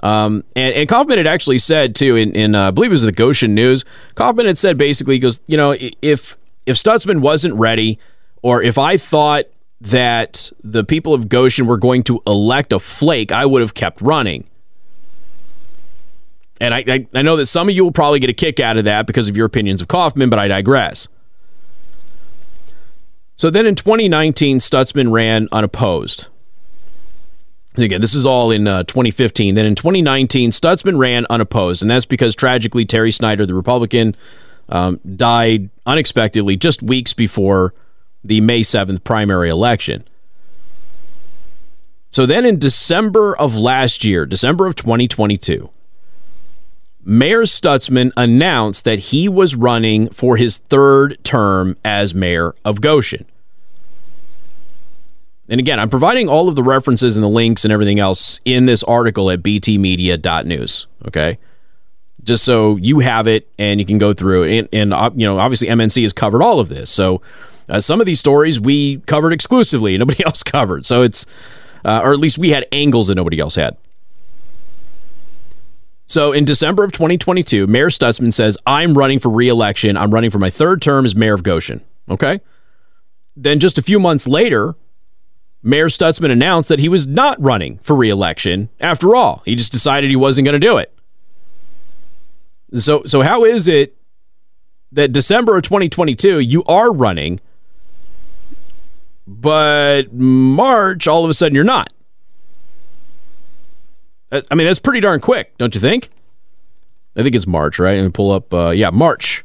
Um, 0.00 0.44
and, 0.54 0.74
and 0.74 0.88
Kaufman 0.88 1.18
had 1.18 1.26
actually 1.26 1.58
said 1.58 1.94
too 1.94 2.16
in, 2.16 2.32
in 2.32 2.54
uh, 2.54 2.68
I 2.68 2.70
believe 2.70 2.90
it 2.90 2.94
was 2.94 3.02
the 3.02 3.12
Goshen 3.12 3.54
News. 3.54 3.84
Kaufman 4.14 4.46
had 4.46 4.58
said 4.58 4.78
basically, 4.78 5.16
he 5.16 5.18
goes, 5.18 5.40
you 5.46 5.56
know, 5.56 5.74
if 5.78 6.36
if 6.66 6.76
Stutzman 6.76 7.20
wasn't 7.20 7.54
ready, 7.54 7.98
or 8.42 8.62
if 8.62 8.78
I 8.78 8.96
thought 8.96 9.46
that 9.80 10.50
the 10.62 10.84
people 10.84 11.14
of 11.14 11.28
Goshen 11.28 11.66
were 11.66 11.76
going 11.76 12.02
to 12.04 12.22
elect 12.26 12.72
a 12.72 12.78
flake, 12.78 13.32
I 13.32 13.46
would 13.46 13.62
have 13.62 13.74
kept 13.74 14.00
running. 14.00 14.48
And 16.60 16.74
I, 16.74 16.84
I, 16.86 17.06
I 17.14 17.22
know 17.22 17.36
that 17.36 17.46
some 17.46 17.68
of 17.68 17.74
you 17.74 17.84
will 17.84 17.92
probably 17.92 18.18
get 18.18 18.30
a 18.30 18.34
kick 18.34 18.58
out 18.58 18.76
of 18.76 18.84
that 18.84 19.06
because 19.06 19.28
of 19.28 19.36
your 19.36 19.46
opinions 19.46 19.80
of 19.80 19.88
Kaufman, 19.88 20.28
but 20.28 20.38
I 20.38 20.48
digress. 20.48 21.08
So 23.36 23.50
then 23.50 23.66
in 23.66 23.76
2019, 23.76 24.58
Stutzman 24.58 25.12
ran 25.12 25.48
unopposed. 25.52 26.26
Again, 27.78 28.00
this 28.00 28.14
is 28.14 28.26
all 28.26 28.50
in 28.50 28.66
uh, 28.66 28.82
2015. 28.84 29.54
Then 29.54 29.64
in 29.64 29.74
2019, 29.74 30.50
Stutzman 30.50 30.98
ran 30.98 31.26
unopposed, 31.30 31.80
and 31.80 31.90
that's 31.90 32.06
because 32.06 32.34
tragically 32.34 32.84
Terry 32.84 33.12
Snyder, 33.12 33.46
the 33.46 33.54
Republican, 33.54 34.16
um, 34.68 35.00
died 35.16 35.70
unexpectedly 35.86 36.56
just 36.56 36.82
weeks 36.82 37.12
before 37.12 37.74
the 38.24 38.40
May 38.40 38.60
7th 38.60 39.04
primary 39.04 39.48
election. 39.48 40.04
So 42.10 42.26
then 42.26 42.44
in 42.44 42.58
December 42.58 43.36
of 43.36 43.54
last 43.54 44.04
year, 44.04 44.26
December 44.26 44.66
of 44.66 44.74
2022, 44.74 45.70
Mayor 47.04 47.42
Stutzman 47.42 48.12
announced 48.16 48.84
that 48.84 48.98
he 48.98 49.28
was 49.28 49.54
running 49.54 50.08
for 50.10 50.36
his 50.36 50.58
third 50.58 51.16
term 51.22 51.76
as 51.84 52.14
mayor 52.14 52.54
of 52.64 52.80
Goshen. 52.80 53.24
And 55.48 55.58
again, 55.60 55.80
I'm 55.80 55.88
providing 55.88 56.28
all 56.28 56.48
of 56.48 56.56
the 56.56 56.62
references 56.62 57.16
and 57.16 57.24
the 57.24 57.28
links 57.28 57.64
and 57.64 57.72
everything 57.72 57.98
else 57.98 58.40
in 58.44 58.66
this 58.66 58.82
article 58.82 59.30
at 59.30 59.42
btmedia.news. 59.42 60.86
Okay. 61.06 61.38
Just 62.22 62.44
so 62.44 62.76
you 62.76 62.98
have 62.98 63.26
it 63.26 63.48
and 63.58 63.80
you 63.80 63.86
can 63.86 63.96
go 63.96 64.12
through 64.12 64.66
and 64.72 64.92
uh, 64.92 65.10
you 65.14 65.26
know, 65.26 65.38
obviously, 65.38 65.68
MNC 65.68 66.02
has 66.02 66.12
covered 66.12 66.42
all 66.42 66.60
of 66.60 66.68
this. 66.68 66.90
So 66.90 67.22
uh, 67.68 67.80
some 67.80 68.00
of 68.00 68.06
these 68.06 68.20
stories 68.20 68.60
we 68.60 68.98
covered 69.00 69.32
exclusively, 69.32 69.96
nobody 69.98 70.24
else 70.24 70.42
covered. 70.42 70.84
So 70.84 71.02
it's, 71.02 71.24
uh, 71.84 72.00
or 72.02 72.12
at 72.12 72.18
least 72.18 72.36
we 72.38 72.50
had 72.50 72.66
angles 72.72 73.08
that 73.08 73.14
nobody 73.14 73.38
else 73.38 73.54
had. 73.54 73.76
So 76.06 76.32
in 76.32 76.46
December 76.46 76.84
of 76.84 76.92
2022, 76.92 77.66
Mayor 77.66 77.90
Stutzman 77.90 78.32
says, 78.32 78.56
I'm 78.66 78.96
running 78.96 79.18
for 79.18 79.28
reelection. 79.28 79.96
I'm 79.96 80.12
running 80.12 80.30
for 80.30 80.38
my 80.38 80.48
third 80.48 80.80
term 80.80 81.04
as 81.04 81.14
mayor 81.14 81.34
of 81.34 81.42
Goshen. 81.42 81.84
Okay. 82.10 82.40
Then 83.36 83.60
just 83.60 83.76
a 83.76 83.82
few 83.82 84.00
months 84.00 84.26
later, 84.26 84.74
Mayor 85.62 85.88
Stutzman 85.88 86.30
announced 86.30 86.68
that 86.68 86.78
he 86.78 86.88
was 86.88 87.06
not 87.06 87.40
running 87.40 87.78
for 87.82 87.96
reelection 87.96 88.68
after 88.80 89.14
all. 89.16 89.42
He 89.44 89.54
just 89.54 89.72
decided 89.72 90.10
he 90.10 90.16
wasn't 90.16 90.44
going 90.44 90.58
to 90.60 90.66
do 90.66 90.78
it. 90.78 90.94
So, 92.76 93.02
so 93.06 93.22
how 93.22 93.44
is 93.44 93.66
it 93.66 93.96
that 94.92 95.12
December 95.12 95.56
of 95.56 95.62
2022 95.62 96.40
you 96.40 96.64
are 96.64 96.92
running, 96.92 97.40
but 99.26 100.12
March 100.12 101.08
all 101.08 101.24
of 101.24 101.30
a 101.30 101.34
sudden 101.34 101.54
you're 101.54 101.64
not? 101.64 101.92
I 104.30 104.54
mean, 104.54 104.66
that's 104.66 104.78
pretty 104.78 105.00
darn 105.00 105.20
quick, 105.20 105.56
don't 105.56 105.74
you 105.74 105.80
think? 105.80 106.10
I 107.16 107.22
think 107.22 107.34
it's 107.34 107.46
March, 107.46 107.78
right? 107.78 107.96
And 107.96 108.12
pull 108.12 108.30
up. 108.30 108.52
Uh, 108.52 108.70
yeah, 108.70 108.90
March. 108.90 109.44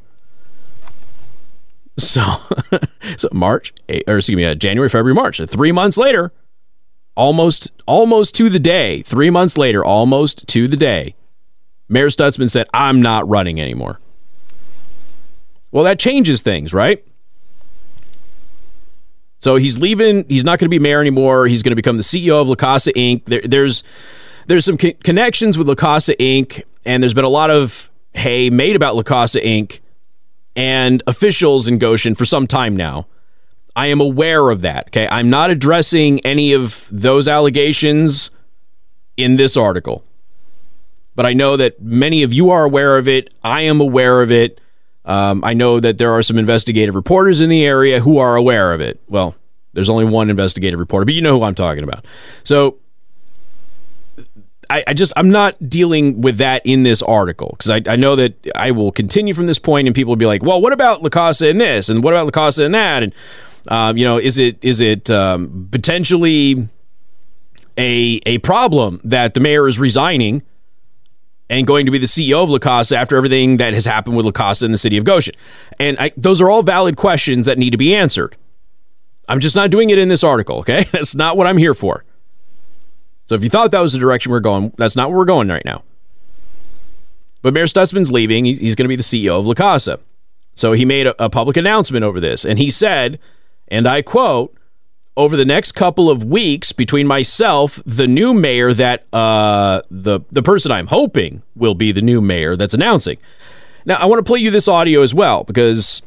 So, 1.98 2.22
so 3.18 3.30
March, 3.32 3.74
or 4.08 4.18
excuse 4.18 4.36
me, 4.36 4.46
uh, 4.46 4.56
January, 4.56 4.90
February, 4.90 5.14
March. 5.14 5.40
Three 5.48 5.72
months 5.72 5.98
later, 5.98 6.32
almost, 7.16 7.72
almost 7.86 8.36
to 8.36 8.50
the 8.50 8.60
day. 8.60 9.04
Three 9.04 9.30
months 9.30 9.58
later, 9.58 9.84
almost 9.84 10.48
to 10.48 10.68
the 10.68 10.78
day, 10.78 11.16
Mayor 11.90 12.10
Stutzman 12.10 12.50
said, 12.50 12.68
"I'm 12.74 13.02
not 13.02 13.28
running 13.28 13.62
anymore." 13.62 14.00
Well, 15.72 15.84
that 15.84 16.00
changes 16.00 16.42
things, 16.42 16.74
right? 16.74 17.04
So 19.40 19.58
he's 19.58 19.78
leaving. 19.78 20.26
He's 20.30 20.46
not 20.46 20.58
going 20.58 20.68
to 20.68 20.70
be 20.70 20.80
mayor 20.80 21.02
anymore. 21.02 21.48
He's 21.48 21.64
going 21.64 21.72
to 21.72 21.76
become 21.76 21.98
the 21.98 22.04
CEO 22.04 22.42
of 22.42 22.48
La 22.48 22.56
Casa 22.56 22.94
Inc. 22.94 23.26
There, 23.26 23.42
there's 23.44 23.84
there's 24.48 24.64
some 24.64 24.78
co- 24.78 24.94
connections 25.04 25.58
with 25.58 25.68
La 25.68 25.76
Casa 25.76 26.16
Inc. 26.16 26.64
And 26.86 27.04
there's 27.04 27.14
been 27.14 27.26
a 27.26 27.30
lot 27.30 27.50
of 27.50 27.90
hay 28.14 28.50
made 28.50 28.76
about 28.76 28.96
La 28.96 29.04
Casa 29.04 29.42
Inc. 29.42 29.82
and 30.56 31.02
officials 31.08 31.68
in 31.68 31.78
Goshen 31.78 32.16
for 32.16 32.26
some 32.26 32.48
time 32.48 32.76
now. 32.76 33.08
I 33.76 33.88
am 33.88 34.00
aware 34.00 34.50
of 34.50 34.62
that. 34.62 34.88
Okay. 34.88 35.08
I'm 35.08 35.30
not 35.30 35.50
addressing 35.50 36.20
any 36.22 36.54
of 36.54 36.88
those 36.92 37.28
allegations 37.28 38.30
in 39.18 39.38
this 39.38 39.58
article, 39.58 40.04
but 41.16 41.26
I 41.26 41.34
know 41.34 41.58
that 41.58 41.82
many 41.82 42.24
of 42.24 42.34
you 42.34 42.52
are 42.52 42.64
aware 42.64 42.98
of 42.98 43.08
it. 43.08 43.34
I 43.44 43.62
am 43.62 43.82
aware 43.82 44.22
of 44.22 44.32
it. 44.32 44.60
Um, 45.06 45.44
I 45.44 45.54
know 45.54 45.80
that 45.80 45.98
there 45.98 46.12
are 46.12 46.22
some 46.22 46.38
investigative 46.38 46.96
reporters 46.96 47.42
in 47.42 47.50
the 47.50 47.66
area 47.66 48.00
who 48.00 48.20
are 48.20 48.36
aware 48.36 48.74
of 48.74 48.82
it. 48.82 49.02
Well, 49.10 49.36
there's 49.74 49.90
only 49.90 50.06
one 50.06 50.30
investigative 50.30 50.80
reporter, 50.80 51.06
but 51.06 51.14
you 51.14 51.22
know 51.22 51.40
who 51.40 51.44
I'm 51.44 51.56
talking 51.56 51.84
about. 51.84 52.06
So 52.44 52.78
I, 54.70 54.84
I, 54.88 54.94
just 54.94 55.14
I'm 55.16 55.30
not 55.30 55.70
dealing 55.70 56.22
with 56.22 56.38
that 56.38 56.62
in 56.66 56.84
this 56.84 57.02
article 57.02 57.50
because 57.58 57.70
I, 57.70 57.82
I 57.88 57.96
know 57.96 58.16
that 58.16 58.36
I 58.56 58.72
will 58.72 58.92
continue 58.92 59.34
from 59.34 59.48
this 59.48 59.60
point 59.60 59.88
and 59.88 59.96
people 59.96 60.12
will 60.12 60.18
be 60.18 60.26
like, 60.26 60.44
well, 60.44 60.62
what 60.62 60.74
about 60.74 61.04
La 61.04 61.10
Casa 61.10 61.50
and 61.50 61.60
this 61.60 61.90
and 61.90 62.04
what 62.04 62.14
about 62.14 62.26
La 62.26 62.32
Casa 62.32 62.64
and 62.64 62.74
that 62.74 63.04
and 63.04 63.14
um, 63.68 63.98
you 63.98 64.04
know 64.04 64.18
is 64.18 64.38
it 64.38 64.58
is 64.62 64.80
it 64.82 65.10
um, 65.10 65.70
potentially 65.72 66.68
a 67.78 68.22
a 68.26 68.38
problem 68.40 69.02
that 69.04 69.34
the 69.34 69.40
mayor 69.40 69.68
is 69.68 69.80
resigning 69.80 70.44
and 71.50 71.68
going 71.68 71.86
to 71.86 71.92
be 71.92 71.98
the 71.98 72.08
CEO 72.08 72.44
of 72.44 72.50
Lacasa 72.50 72.96
after 72.96 73.16
everything 73.16 73.58
that 73.58 73.74
has 73.74 73.86
happened 73.86 74.16
with 74.16 74.26
Lacasa 74.26 74.66
in 74.66 74.72
the 74.72 74.78
city 74.78 74.98
of 74.98 75.04
Goshen? 75.04 75.36
And 75.80 75.98
I, 76.00 76.12
those 76.18 76.42
are 76.42 76.50
all 76.50 76.64
valid 76.64 76.96
questions 76.96 77.46
that 77.46 77.58
need 77.58 77.72
to 77.72 77.78
be 77.78 77.94
answered. 77.94 78.36
I'm 79.28 79.40
just 79.40 79.56
not 79.56 79.70
doing 79.70 79.90
it 79.90 80.00
in 80.00 80.10
this 80.10 80.24
article. 80.24 80.60
Okay, 80.60 80.86
that's 80.92 81.16
not 81.16 81.38
what 81.38 81.48
I'm 81.48 81.58
here 81.58 81.74
for. 81.74 82.04
So 83.34 83.38
if 83.38 83.44
you 83.44 83.50
thought 83.50 83.72
that 83.72 83.82
was 83.82 83.94
the 83.94 83.98
direction 83.98 84.32
we're 84.32 84.42
going, 84.42 84.74
that's 84.78 84.96
not 84.96 85.10
where 85.10 85.18
we're 85.18 85.26
going 85.26 85.48
right 85.48 85.66
now. 85.66 85.82
But 87.42 87.56
Mayor 87.56 87.66
Stutzman's 87.66 88.12
leaving. 88.12 88.46
He's 88.46 88.76
going 88.76 88.84
to 88.86 88.90
be 88.90 88.96
the 88.96 89.02
CEO 89.02 89.40
of 89.40 89.48
La 89.48 89.56
Casa. 89.56 90.00
So 90.54 90.74
he 90.74 90.86
made 90.86 91.08
a, 91.08 91.32
public 91.32 91.58
announcement 91.58 92.06
over 92.06 92.20
this. 92.20 92.46
And 92.46 92.60
he 92.60 92.70
said, 92.70 93.18
and 93.70 93.88
I 93.88 94.04
quote, 94.04 94.56
over 95.18 95.36
the 95.36 95.46
next 95.46 95.72
couple 95.72 96.12
of 96.12 96.24
weeks 96.24 96.72
between 96.74 97.08
myself, 97.08 97.82
the 97.88 98.08
new 98.08 98.36
mayor 98.36 98.72
that 98.72 99.12
uh, 99.12 99.82
the 99.90 100.20
the 100.32 100.44
person 100.44 100.72
I'm 100.72 100.88
hoping 100.88 101.42
will 101.56 101.74
be 101.74 101.92
the 101.92 102.04
new 102.04 102.22
mayor 102.22 102.56
that's 102.56 102.76
announcing. 102.76 103.18
Now, 103.84 103.96
I 103.96 104.06
want 104.06 104.20
to 104.20 104.24
play 104.24 104.42
you 104.42 104.52
this 104.52 104.68
audio 104.68 105.02
as 105.02 105.12
well 105.12 105.44
because, 105.44 106.04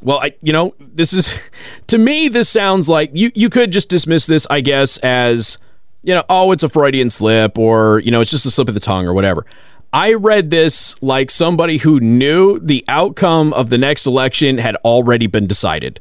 well, 0.00 0.18
I 0.20 0.34
you 0.40 0.54
know 0.54 0.74
this 0.80 1.12
is 1.12 1.38
to 1.88 1.98
me 1.98 2.28
this 2.28 2.48
sounds 2.48 2.88
like 2.88 3.10
you 3.12 3.32
you 3.34 3.50
could 3.50 3.70
just 3.70 3.90
dismiss 3.90 4.26
this, 4.26 4.46
I 4.48 4.62
guess, 4.62 4.96
as 4.98 5.58
you 6.06 6.14
know, 6.14 6.24
oh, 6.28 6.52
it's 6.52 6.62
a 6.62 6.68
Freudian 6.68 7.10
slip 7.10 7.58
or 7.58 7.98
you 7.98 8.12
know, 8.12 8.20
it's 8.20 8.30
just 8.30 8.46
a 8.46 8.50
slip 8.50 8.68
of 8.68 8.74
the 8.74 8.80
tongue 8.80 9.06
or 9.06 9.12
whatever. 9.12 9.44
I 9.92 10.14
read 10.14 10.50
this 10.50 11.00
like 11.02 11.30
somebody 11.30 11.78
who 11.78 11.98
knew 11.98 12.60
the 12.60 12.84
outcome 12.86 13.52
of 13.52 13.70
the 13.70 13.78
next 13.78 14.06
election 14.06 14.58
had 14.58 14.76
already 14.76 15.26
been 15.26 15.46
decided. 15.46 16.00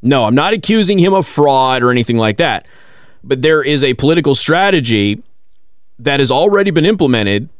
No, 0.00 0.24
I'm 0.24 0.34
not 0.34 0.52
accusing 0.52 0.98
him 0.98 1.12
of 1.12 1.26
fraud 1.26 1.82
or 1.82 1.90
anything 1.90 2.18
like 2.18 2.36
that. 2.38 2.68
But 3.24 3.42
there 3.42 3.62
is 3.62 3.82
a 3.82 3.94
political 3.94 4.34
strategy 4.34 5.22
that 5.98 6.20
has 6.20 6.30
already 6.30 6.70
been 6.70 6.86
implemented 6.86 7.50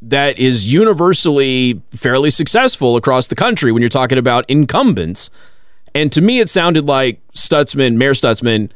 that 0.00 0.38
is 0.38 0.72
universally 0.72 1.80
fairly 1.92 2.30
successful 2.30 2.96
across 2.96 3.28
the 3.28 3.36
country 3.36 3.70
when 3.70 3.82
you're 3.82 3.88
talking 3.88 4.18
about 4.18 4.44
incumbents. 4.48 5.30
And 5.94 6.10
to 6.12 6.20
me, 6.20 6.40
it 6.40 6.48
sounded 6.48 6.86
like 6.86 7.20
Stutzman, 7.34 7.96
Mayor 7.96 8.14
Stutzman, 8.14 8.70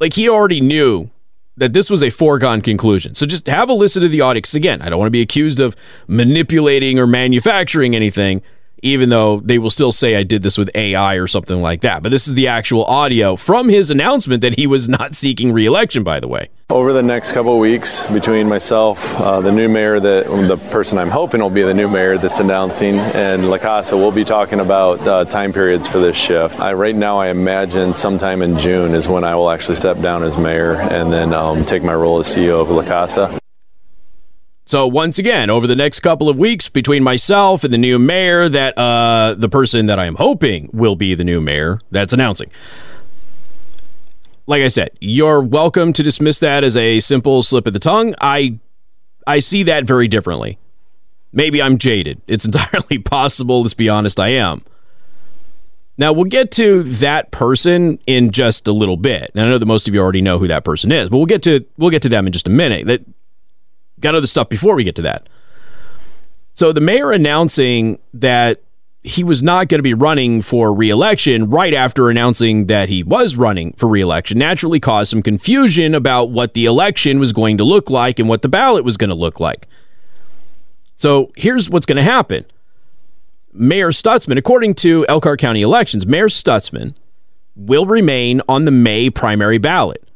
like 0.00 0.14
he 0.14 0.28
already 0.28 0.60
knew 0.60 1.10
that 1.56 1.72
this 1.72 1.88
was 1.88 2.02
a 2.02 2.10
foregone 2.10 2.60
conclusion. 2.60 3.14
So 3.14 3.24
just 3.24 3.46
have 3.46 3.68
a 3.68 3.72
listen 3.72 4.02
to 4.02 4.08
the 4.08 4.20
audio. 4.20 4.42
Again, 4.54 4.82
I 4.82 4.90
don't 4.90 4.98
want 4.98 5.06
to 5.06 5.12
be 5.12 5.22
accused 5.22 5.58
of 5.58 5.74
manipulating 6.06 6.98
or 6.98 7.06
manufacturing 7.06 7.96
anything 7.96 8.42
even 8.86 9.08
though 9.08 9.40
they 9.40 9.58
will 9.58 9.70
still 9.70 9.92
say 9.92 10.16
I 10.16 10.22
did 10.22 10.42
this 10.42 10.56
with 10.56 10.70
AI 10.74 11.14
or 11.16 11.26
something 11.26 11.60
like 11.60 11.80
that. 11.80 12.02
But 12.02 12.10
this 12.10 12.28
is 12.28 12.34
the 12.34 12.48
actual 12.48 12.84
audio 12.84 13.36
from 13.36 13.68
his 13.68 13.90
announcement 13.90 14.42
that 14.42 14.56
he 14.56 14.66
was 14.66 14.88
not 14.88 15.14
seeking 15.14 15.52
reelection, 15.52 16.04
by 16.04 16.20
the 16.20 16.28
way. 16.28 16.48
Over 16.70 16.92
the 16.92 17.02
next 17.02 17.32
couple 17.32 17.58
weeks, 17.58 18.04
between 18.12 18.48
myself, 18.48 19.20
uh, 19.20 19.40
the 19.40 19.52
new 19.52 19.68
mayor, 19.68 20.00
that 20.00 20.26
the 20.26 20.56
person 20.70 20.98
I'm 20.98 21.10
hoping 21.10 21.40
will 21.40 21.50
be 21.50 21.62
the 21.62 21.74
new 21.74 21.88
mayor 21.88 22.18
that's 22.18 22.40
announcing, 22.40 22.98
and 22.98 23.48
La 23.50 23.58
Casa, 23.58 23.96
we'll 23.96 24.10
be 24.10 24.24
talking 24.24 24.58
about 24.60 25.00
uh, 25.06 25.24
time 25.24 25.52
periods 25.52 25.86
for 25.86 25.98
this 25.98 26.16
shift. 26.16 26.58
I, 26.58 26.72
right 26.72 26.94
now, 26.94 27.18
I 27.18 27.28
imagine 27.28 27.94
sometime 27.94 28.42
in 28.42 28.58
June 28.58 28.94
is 28.94 29.08
when 29.08 29.22
I 29.22 29.36
will 29.36 29.50
actually 29.50 29.76
step 29.76 30.00
down 30.00 30.24
as 30.24 30.36
mayor 30.36 30.74
and 30.74 31.12
then 31.12 31.32
um, 31.32 31.64
take 31.64 31.84
my 31.84 31.94
role 31.94 32.18
as 32.18 32.26
CEO 32.26 32.60
of 32.60 32.70
La 32.70 32.82
Casa. 32.82 33.38
So 34.68 34.88
once 34.88 35.16
again, 35.20 35.48
over 35.48 35.68
the 35.68 35.76
next 35.76 36.00
couple 36.00 36.28
of 36.28 36.36
weeks, 36.36 36.68
between 36.68 37.04
myself 37.04 37.62
and 37.62 37.72
the 37.72 37.78
new 37.78 38.00
mayor, 38.00 38.48
that 38.48 38.76
uh, 38.76 39.36
the 39.38 39.48
person 39.48 39.86
that 39.86 40.00
I 40.00 40.06
am 40.06 40.16
hoping 40.16 40.68
will 40.72 40.96
be 40.96 41.14
the 41.14 41.22
new 41.22 41.40
mayor, 41.40 41.78
that's 41.92 42.12
announcing. 42.12 42.50
Like 44.48 44.62
I 44.62 44.68
said, 44.68 44.90
you're 45.00 45.40
welcome 45.40 45.92
to 45.92 46.02
dismiss 46.02 46.40
that 46.40 46.64
as 46.64 46.76
a 46.76 46.98
simple 46.98 47.44
slip 47.44 47.68
of 47.68 47.74
the 47.74 47.78
tongue. 47.78 48.16
I, 48.20 48.58
I 49.24 49.38
see 49.38 49.62
that 49.62 49.84
very 49.84 50.08
differently. 50.08 50.58
Maybe 51.32 51.62
I'm 51.62 51.78
jaded. 51.78 52.20
It's 52.26 52.44
entirely 52.46 52.98
possible. 52.98 53.62
Let's 53.62 53.72
be 53.72 53.88
honest, 53.88 54.18
I 54.18 54.28
am. 54.30 54.64
Now 55.96 56.12
we'll 56.12 56.24
get 56.24 56.50
to 56.52 56.82
that 56.82 57.30
person 57.30 58.00
in 58.08 58.32
just 58.32 58.66
a 58.66 58.72
little 58.72 58.96
bit. 58.96 59.30
And 59.32 59.44
I 59.44 59.48
know 59.48 59.58
that 59.58 59.66
most 59.66 59.86
of 59.86 59.94
you 59.94 60.00
already 60.00 60.22
know 60.22 60.40
who 60.40 60.48
that 60.48 60.64
person 60.64 60.90
is, 60.90 61.08
but 61.08 61.18
we'll 61.18 61.26
get 61.26 61.42
to 61.44 61.64
we'll 61.78 61.90
get 61.90 62.02
to 62.02 62.08
them 62.08 62.26
in 62.26 62.32
just 62.32 62.48
a 62.48 62.50
minute. 62.50 62.86
That 62.86 63.02
got 64.00 64.14
other 64.14 64.26
stuff 64.26 64.48
before 64.48 64.74
we 64.74 64.84
get 64.84 64.94
to 64.96 65.02
that. 65.02 65.28
So 66.54 66.72
the 66.72 66.80
mayor 66.80 67.12
announcing 67.12 67.98
that 68.14 68.62
he 69.02 69.22
was 69.22 69.40
not 69.40 69.68
going 69.68 69.78
to 69.78 69.84
be 69.84 69.94
running 69.94 70.42
for 70.42 70.74
reelection 70.74 71.48
right 71.48 71.72
after 71.72 72.10
announcing 72.10 72.66
that 72.66 72.88
he 72.88 73.04
was 73.04 73.36
running 73.36 73.72
for 73.74 73.88
reelection 73.88 74.38
naturally 74.38 74.80
caused 74.80 75.10
some 75.10 75.22
confusion 75.22 75.94
about 75.94 76.30
what 76.30 76.54
the 76.54 76.64
election 76.64 77.20
was 77.20 77.32
going 77.32 77.56
to 77.58 77.64
look 77.64 77.88
like 77.88 78.18
and 78.18 78.28
what 78.28 78.42
the 78.42 78.48
ballot 78.48 78.84
was 78.84 78.96
going 78.96 79.10
to 79.10 79.14
look 79.14 79.38
like. 79.38 79.68
So 80.96 81.30
here's 81.36 81.70
what's 81.70 81.86
going 81.86 81.98
to 81.98 82.02
happen. 82.02 82.46
Mayor 83.52 83.90
Stutzman, 83.90 84.38
according 84.38 84.74
to 84.76 85.06
Elkhart 85.08 85.38
County 85.38 85.62
elections, 85.62 86.04
Mayor 86.04 86.28
Stutzman 86.28 86.94
will 87.54 87.86
remain 87.86 88.42
on 88.48 88.64
the 88.64 88.70
May 88.70 89.08
primary 89.08 89.58
ballot. 89.58 90.06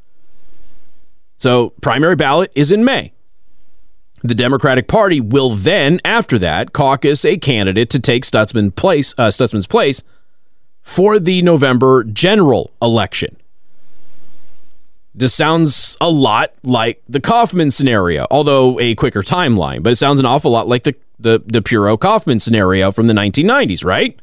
So 1.36 1.70
primary 1.80 2.16
ballot 2.16 2.50
is 2.54 2.72
in 2.72 2.84
May. 2.84 3.12
The 4.22 4.34
Democratic 4.34 4.86
Party 4.86 5.20
will 5.20 5.50
then, 5.50 6.00
after 6.04 6.38
that, 6.38 6.72
caucus 6.72 7.24
a 7.24 7.38
candidate 7.38 7.88
to 7.90 7.98
take 7.98 8.24
Stutzman 8.24 8.74
place, 8.74 9.14
uh, 9.16 9.28
Stutzman's 9.28 9.66
place 9.66 10.02
for 10.82 11.18
the 11.18 11.40
November 11.42 12.04
general 12.04 12.72
election. 12.82 13.36
This 15.14 15.34
sounds 15.34 15.96
a 16.00 16.10
lot 16.10 16.52
like 16.62 17.02
the 17.08 17.20
Kaufman 17.20 17.70
scenario, 17.70 18.26
although 18.30 18.78
a 18.78 18.94
quicker 18.94 19.22
timeline, 19.22 19.82
but 19.82 19.92
it 19.92 19.96
sounds 19.96 20.20
an 20.20 20.26
awful 20.26 20.50
lot 20.50 20.68
like 20.68 20.84
the, 20.84 20.94
the, 21.18 21.42
the 21.46 21.62
Puro 21.62 21.96
Kaufman 21.96 22.40
scenario 22.40 22.92
from 22.92 23.06
the 23.06 23.12
1990s, 23.12 23.84
right? 23.84 24.18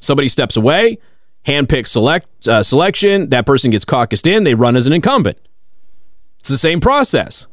Somebody 0.00 0.28
steps 0.28 0.56
away, 0.56 0.98
handpicked 1.46 1.88
select, 1.88 2.46
uh, 2.46 2.62
selection, 2.62 3.30
that 3.30 3.46
person 3.46 3.70
gets 3.70 3.84
caucused 3.84 4.26
in, 4.26 4.44
they 4.44 4.54
run 4.54 4.76
as 4.76 4.86
an 4.86 4.92
incumbent. 4.92 5.38
It's 6.40 6.48
the 6.48 6.58
same 6.58 6.80
process. 6.80 7.46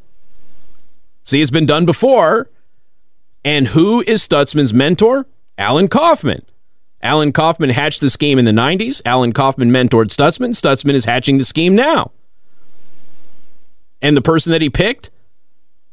See, 1.29 1.43
it's 1.43 1.51
been 1.51 1.67
done 1.67 1.85
before. 1.85 2.49
And 3.45 3.67
who 3.67 4.01
is 4.07 4.27
Stutzman's 4.27 4.73
mentor? 4.73 5.27
Alan 5.59 5.87
Kaufman. 5.87 6.43
Alan 7.03 7.31
Kaufman 7.31 7.69
hatched 7.69 8.01
the 8.01 8.09
scheme 8.09 8.39
in 8.39 8.45
the 8.45 8.51
90s. 8.51 8.99
Alan 9.05 9.31
Kaufman 9.31 9.69
mentored 9.69 10.07
Stutzman. 10.07 10.55
Stutzman 10.59 10.95
is 10.95 11.05
hatching 11.05 11.37
the 11.37 11.43
scheme 11.43 11.75
now. 11.75 12.09
And 14.01 14.17
the 14.17 14.23
person 14.23 14.51
that 14.53 14.61
he 14.63 14.71
picked 14.71 15.11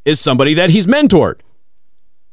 is 0.07 0.19
somebody 0.19 0.55
that 0.55 0.71
he's 0.71 0.87
mentored. 0.87 1.41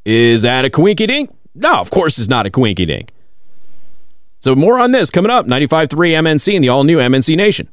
Is 0.05 0.43
that 0.43 0.63
a 0.63 0.69
coinky 0.69 1.05
dink? 1.05 1.29
No, 1.53 1.73
of 1.73 1.91
course 1.91 2.17
it's 2.17 2.29
not 2.29 2.45
a 2.45 2.49
coinky 2.49 2.87
dink. 2.87 3.11
So 4.39 4.55
more 4.55 4.79
on 4.79 4.91
this 4.91 5.09
coming 5.09 5.29
up. 5.29 5.45
95.3 5.45 5.89
MNC 5.89 6.55
and 6.55 6.63
the 6.63 6.69
all 6.69 6.85
new 6.85 6.99
MNC 6.99 7.35
Nation. 7.35 7.67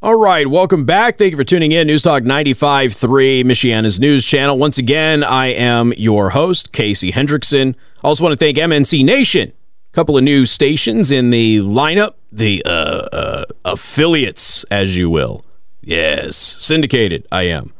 All 0.00 0.14
right, 0.14 0.46
welcome 0.46 0.84
back. 0.84 1.18
Thank 1.18 1.32
you 1.32 1.36
for 1.36 1.42
tuning 1.42 1.72
in. 1.72 1.88
News 1.88 2.02
Talk 2.02 2.22
95.3, 2.22 3.42
Michiana's 3.42 3.98
news 3.98 4.24
channel. 4.24 4.56
Once 4.56 4.78
again, 4.78 5.24
I 5.24 5.46
am 5.46 5.92
your 5.96 6.30
host, 6.30 6.70
Casey 6.70 7.10
Hendrickson. 7.10 7.74
I 8.04 8.06
also 8.06 8.22
want 8.22 8.32
to 8.32 8.36
thank 8.36 8.58
MNC 8.58 9.04
Nation. 9.04 9.48
A 9.48 9.94
couple 9.96 10.16
of 10.16 10.22
new 10.22 10.46
stations 10.46 11.10
in 11.10 11.30
the 11.30 11.58
lineup, 11.58 12.14
the 12.30 12.62
uh, 12.64 12.68
uh, 12.68 13.44
affiliates, 13.64 14.62
as 14.70 14.96
you 14.96 15.10
will. 15.10 15.44
Yes, 15.80 16.36
syndicated, 16.36 17.26
I 17.32 17.42
am. 17.48 17.72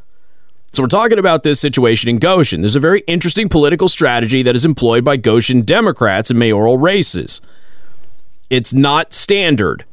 So 0.72 0.82
we're 0.82 0.88
talking 0.88 1.20
about 1.20 1.44
this 1.44 1.60
situation 1.60 2.10
in 2.10 2.18
Goshen. 2.18 2.62
There's 2.62 2.74
a 2.74 2.80
very 2.80 3.04
interesting 3.06 3.48
political 3.48 3.88
strategy 3.88 4.42
that 4.42 4.56
is 4.56 4.64
employed 4.64 5.04
by 5.04 5.18
Goshen 5.18 5.62
Democrats 5.62 6.32
in 6.32 6.38
mayoral 6.38 6.78
races. 6.78 7.40
It's 8.50 8.72
not 8.74 9.12
standard. 9.12 9.84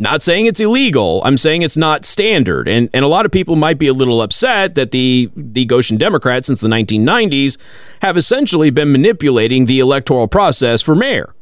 Not 0.00 0.22
saying 0.22 0.46
it's 0.46 0.60
illegal. 0.60 1.20
I'm 1.26 1.36
saying 1.36 1.60
it's 1.60 1.76
not 1.76 2.06
standard. 2.06 2.68
And 2.68 2.88
and 2.94 3.04
a 3.04 3.08
lot 3.08 3.26
of 3.26 3.32
people 3.32 3.54
might 3.54 3.78
be 3.78 3.86
a 3.86 3.92
little 3.92 4.22
upset 4.22 4.74
that 4.74 4.92
the 4.92 5.30
the 5.36 5.66
Goshen 5.66 5.98
Democrats 5.98 6.46
since 6.46 6.62
the 6.62 6.68
1990s 6.68 7.58
have 8.00 8.16
essentially 8.16 8.70
been 8.70 8.92
manipulating 8.92 9.66
the 9.66 9.78
electoral 9.78 10.26
process 10.26 10.80
for 10.80 10.96
mayor. 10.96 11.34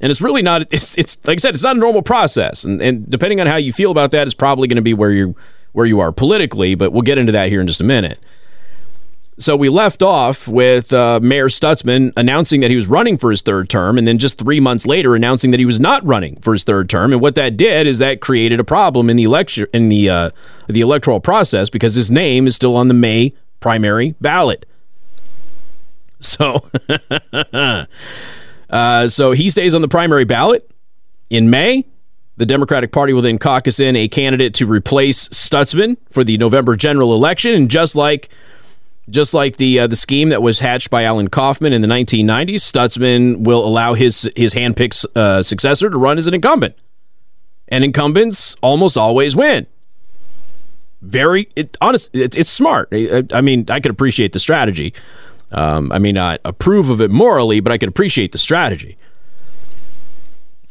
And 0.00 0.10
it's 0.10 0.20
really 0.20 0.42
not 0.42 0.62
it's 0.70 0.98
it's 0.98 1.16
like 1.26 1.38
I 1.38 1.40
said 1.40 1.54
it's 1.54 1.64
not 1.64 1.76
a 1.76 1.80
normal 1.80 2.02
process. 2.02 2.62
And 2.62 2.82
and 2.82 3.08
depending 3.08 3.40
on 3.40 3.46
how 3.46 3.56
you 3.56 3.72
feel 3.72 3.90
about 3.90 4.10
that 4.10 4.26
is 4.26 4.34
probably 4.34 4.68
going 4.68 4.76
to 4.76 4.82
be 4.82 4.92
where 4.92 5.10
you 5.10 5.34
where 5.72 5.86
you 5.86 6.00
are 6.00 6.12
politically, 6.12 6.74
but 6.74 6.92
we'll 6.92 7.00
get 7.00 7.16
into 7.16 7.32
that 7.32 7.48
here 7.48 7.62
in 7.62 7.66
just 7.66 7.80
a 7.80 7.84
minute. 7.84 8.18
So 9.40 9.54
we 9.54 9.68
left 9.68 10.02
off 10.02 10.48
with 10.48 10.92
uh, 10.92 11.20
Mayor 11.22 11.48
Stutzman 11.48 12.12
announcing 12.16 12.60
that 12.60 12.70
he 12.70 12.76
was 12.76 12.88
running 12.88 13.16
for 13.16 13.30
his 13.30 13.40
third 13.40 13.68
term, 13.68 13.96
and 13.96 14.06
then 14.06 14.18
just 14.18 14.36
three 14.36 14.58
months 14.58 14.84
later 14.84 15.14
announcing 15.14 15.52
that 15.52 15.60
he 15.60 15.64
was 15.64 15.78
not 15.78 16.04
running 16.04 16.40
for 16.40 16.52
his 16.52 16.64
third 16.64 16.90
term. 16.90 17.12
And 17.12 17.22
what 17.22 17.36
that 17.36 17.56
did 17.56 17.86
is 17.86 17.98
that 17.98 18.20
created 18.20 18.58
a 18.58 18.64
problem 18.64 19.08
in 19.08 19.16
the 19.16 19.22
election 19.22 19.66
in 19.72 19.90
the 19.90 20.10
uh, 20.10 20.30
the 20.68 20.80
electoral 20.80 21.20
process 21.20 21.70
because 21.70 21.94
his 21.94 22.10
name 22.10 22.48
is 22.48 22.56
still 22.56 22.74
on 22.74 22.88
the 22.88 22.94
May 22.94 23.32
primary 23.60 24.16
ballot. 24.20 24.66
So, 26.18 26.68
uh, 28.70 29.06
so 29.06 29.32
he 29.32 29.50
stays 29.50 29.72
on 29.72 29.82
the 29.82 29.88
primary 29.88 30.24
ballot 30.24 30.68
in 31.30 31.48
May. 31.48 31.86
The 32.38 32.46
Democratic 32.46 32.90
Party 32.90 33.12
will 33.12 33.22
then 33.22 33.38
caucus 33.38 33.78
in 33.78 33.94
a 33.94 34.08
candidate 34.08 34.54
to 34.54 34.66
replace 34.66 35.28
Stutzman 35.28 35.96
for 36.10 36.24
the 36.24 36.38
November 36.38 36.74
general 36.74 37.14
election, 37.14 37.54
and 37.54 37.70
just 37.70 37.94
like 37.94 38.30
just 39.10 39.34
like 39.34 39.56
the 39.56 39.80
uh, 39.80 39.86
the 39.86 39.96
scheme 39.96 40.28
that 40.30 40.42
was 40.42 40.60
hatched 40.60 40.90
by 40.90 41.04
Alan 41.04 41.28
Kaufman 41.28 41.72
in 41.72 41.80
the 41.82 41.88
1990s, 41.88 42.56
Stutzman 42.56 43.38
will 43.38 43.64
allow 43.64 43.94
his 43.94 44.30
his 44.36 44.54
handpicked 44.54 45.04
uh, 45.16 45.42
successor 45.42 45.90
to 45.90 45.98
run 45.98 46.18
as 46.18 46.26
an 46.26 46.34
incumbent, 46.34 46.74
and 47.68 47.84
incumbents 47.84 48.56
almost 48.62 48.96
always 48.96 49.36
win. 49.36 49.66
Very 51.00 51.48
it, 51.54 51.76
honest, 51.80 52.10
it, 52.12 52.36
it's 52.36 52.50
smart. 52.50 52.88
I, 52.92 53.22
I, 53.32 53.40
mean, 53.40 53.66
I 53.68 53.78
could 53.80 53.92
appreciate 53.92 54.32
the 54.32 54.40
strategy. 54.40 54.92
Um, 55.52 55.92
I 55.92 55.98
may 55.98 56.10
not 56.12 56.40
approve 56.44 56.90
of 56.90 57.00
it 57.00 57.10
morally, 57.10 57.60
but 57.60 57.72
I 57.72 57.78
could 57.78 57.88
appreciate 57.88 58.32
the 58.32 58.38
strategy. 58.38 58.98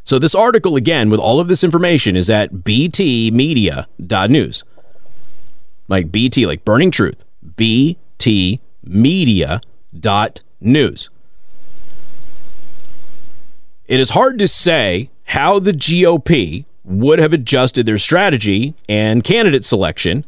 So, 0.03 0.19
this 0.19 0.35
article, 0.35 0.75
again, 0.75 1.09
with 1.09 1.19
all 1.19 1.39
of 1.39 1.47
this 1.47 1.63
information, 1.63 2.15
is 2.15 2.29
at 2.29 2.53
btmedia.news. 2.53 4.63
Like 5.89 6.11
BT, 6.11 6.45
like 6.45 6.65
Burning 6.65 6.91
Truth. 6.91 7.23
btmedia.news. 8.19 11.09
It 13.87 13.99
is 13.99 14.09
hard 14.09 14.37
to 14.39 14.47
say 14.47 15.09
how 15.25 15.59
the 15.59 15.71
GOP 15.71 16.65
would 16.83 17.19
have 17.19 17.33
adjusted 17.33 17.85
their 17.85 17.97
strategy 17.97 18.75
and 18.87 19.23
candidate 19.23 19.65
selection 19.65 20.25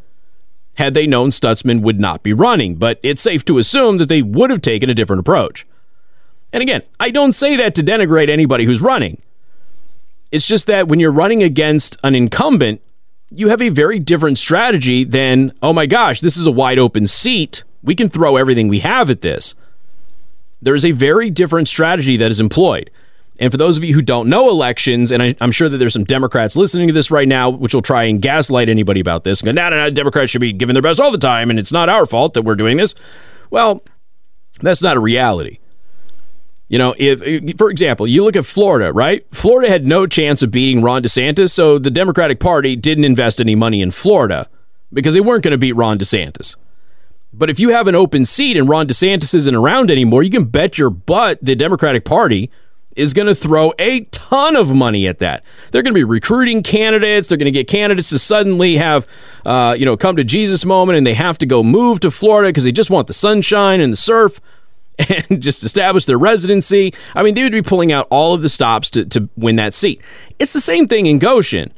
had 0.76 0.94
they 0.94 1.08
known 1.08 1.30
Stutzman 1.30 1.82
would 1.82 2.00
not 2.00 2.24
be 2.24 2.32
running, 2.32 2.76
but 2.76 3.00
it's 3.04 3.22
safe 3.22 3.44
to 3.46 3.58
assume 3.58 3.98
that 3.98 4.08
they 4.08 4.22
would 4.22 4.50
have 4.50 4.62
taken 4.62 4.90
a 4.90 4.94
different 4.94 5.20
approach. 5.20 5.68
And 6.54 6.64
again, 6.64 6.84
I 7.00 7.12
don't 7.12 7.34
say 7.34 7.58
that 7.58 7.76
to 7.76 7.84
denigrate 7.84 8.30
anybody 8.30 8.64
who's 8.64 8.82
running. 8.82 9.22
It's 10.32 10.48
just 10.48 10.68
that 10.68 10.88
when 10.88 11.02
you're 11.02 11.12
running 11.12 11.44
against 11.44 11.98
an 12.04 12.16
incumbent, 12.16 12.82
you 13.32 13.50
have 13.50 13.62
a 13.62 13.70
very 13.70 14.00
different 14.00 14.38
strategy 14.38 15.04
than, 15.04 15.54
oh 15.62 15.74
my 15.74 15.86
gosh, 15.86 16.22
this 16.22 16.38
is 16.38 16.46
a 16.46 16.52
wide 16.52 16.80
open 16.80 17.08
seat. 17.08 17.64
We 17.84 17.96
can 17.96 18.10
throw 18.10 18.38
everything 18.38 18.68
we 18.68 18.80
have 18.80 19.10
at 19.10 19.22
this. 19.22 19.56
There's 20.62 20.84
a 20.84 20.92
very 20.92 21.30
different 21.30 21.68
strategy 21.68 22.18
that 22.18 22.32
is 22.32 22.40
employed. 22.40 22.90
And 23.40 23.52
for 23.52 23.58
those 23.58 23.78
of 23.78 23.86
you 23.86 23.94
who 23.94 24.02
don't 24.02 24.28
know 24.28 24.50
elections, 24.50 25.12
and 25.12 25.24
I, 25.24 25.36
am 25.40 25.54
sure 25.54 25.70
that 25.70 25.78
there's 25.78 25.94
some 25.94 26.04
Democrats 26.04 26.58
listening 26.58 26.88
to 26.88 26.94
this 26.94 27.10
right 27.10 27.28
now, 27.28 27.50
which 27.50 27.74
will 27.74 27.82
try 27.82 28.04
and 28.04 28.22
gaslight 28.22 28.68
anybody 28.68 29.00
about 29.00 29.24
this, 29.24 29.42
go, 29.42 29.54
no, 29.54 29.70
no, 29.70 29.78
no, 29.78 29.90
Democrats 29.90 30.32
should 30.32 30.42
be 30.42 30.52
giving 30.52 30.74
their 30.74 30.82
best 30.82 31.00
all 31.00 31.12
the 31.12 31.18
time, 31.18 31.50
and 31.50 31.58
it's 31.58 31.72
not 31.72 31.88
our 31.88 32.06
fault 32.06 32.34
that 32.34 32.42
we're 32.42 32.56
doing 32.56 32.76
this. 32.76 32.96
Well, 33.50 33.82
that's 34.62 34.82
not 34.82 34.98
a 34.98 35.00
reality. 35.00 35.60
You 36.70 36.78
know, 36.78 36.94
if, 36.98 37.58
for 37.58 37.72
example, 37.72 38.08
you 38.08 38.24
look 38.24 38.36
at 38.36 38.46
Florida, 38.46 38.94
right? 38.94 39.26
Florida 39.32 39.70
had 39.70 39.88
no 39.88 40.06
chance 40.06 40.44
of 40.44 40.52
beating 40.52 40.84
Ron 40.84 41.02
DeSantis, 41.02 41.52
so 41.52 41.80
the 41.80 41.90
Democratic 41.90 42.40
Party 42.40 42.76
didn't 42.76 43.06
invest 43.06 43.42
any 43.42 43.56
money 43.56 43.82
in 43.82 43.90
Florida 43.90 44.48
because 44.94 45.16
they 45.16 45.22
weren't 45.22 45.44
going 45.44 45.52
to 45.52 45.58
beat 45.58 45.74
Ron 45.74 45.98
DeSantis. 45.98 46.56
But 47.34 47.50
if 47.50 47.60
you 47.60 47.70
have 47.70 47.88
an 47.88 47.96
open 47.96 48.24
seat 48.24 48.56
and 48.56 48.70
Ron 48.70 48.88
DeSantis 48.88 49.34
isn't 49.34 49.56
around 49.56 49.90
anymore, 49.90 50.24
you 50.24 50.30
can 50.30 50.46
bet 50.46 50.78
your 50.78 50.92
butt 50.92 51.40
the 51.42 51.56
Democratic 51.56 52.06
Party 52.06 52.52
is 52.96 53.14
going 53.14 53.28
to 53.28 53.36
throw 53.36 53.74
a 53.80 54.02
ton 54.06 54.56
of 54.56 54.74
money 54.74 55.08
at 55.08 55.20
that. 55.20 55.44
They're 55.72 55.82
going 55.82 55.94
to 55.94 56.00
be 56.00 56.04
recruiting 56.04 56.64
candidates. 56.64 57.30
They're 57.30 57.38
going 57.38 57.46
to 57.46 57.52
get 57.52 57.68
candidates 57.68 58.10
to 58.10 58.20
suddenly 58.20 58.78
have, 58.78 59.08
uh, 59.46 59.76
you 59.78 59.86
know, 59.86 59.96
come 59.96 60.16
to 60.18 60.24
Jesus 60.24 60.66
moment 60.66 60.98
and 60.98 61.08
they 61.08 61.14
have 61.14 61.38
to 61.40 61.46
go 61.46 61.64
move 61.64 62.00
to 62.02 62.12
Florida 62.12 62.50
because 62.50 62.64
they 62.64 62.72
just 62.72 62.90
want 62.90 63.08
the 63.08 63.14
sunshine 63.14 63.80
and 63.80 63.94
the 63.94 63.98
surf 63.98 64.42
and 65.00 65.42
just 65.42 65.64
establish 65.64 66.06
their 66.06 66.18
residency. 66.18 66.94
I 67.16 67.24
mean, 67.24 67.34
they 67.34 67.44
would 67.44 67.52
be 67.52 67.62
pulling 67.62 67.92
out 67.92 68.08
all 68.10 68.34
of 68.34 68.42
the 68.42 68.50
stops 68.50 68.90
to, 68.92 69.06
to 69.06 69.30
win 69.38 69.56
that 69.56 69.74
seat. 69.74 70.02
It's 70.38 70.54
the 70.54 70.62
same 70.62 70.88
thing 70.88 71.06
in 71.06 71.20
Goshen. 71.20 71.74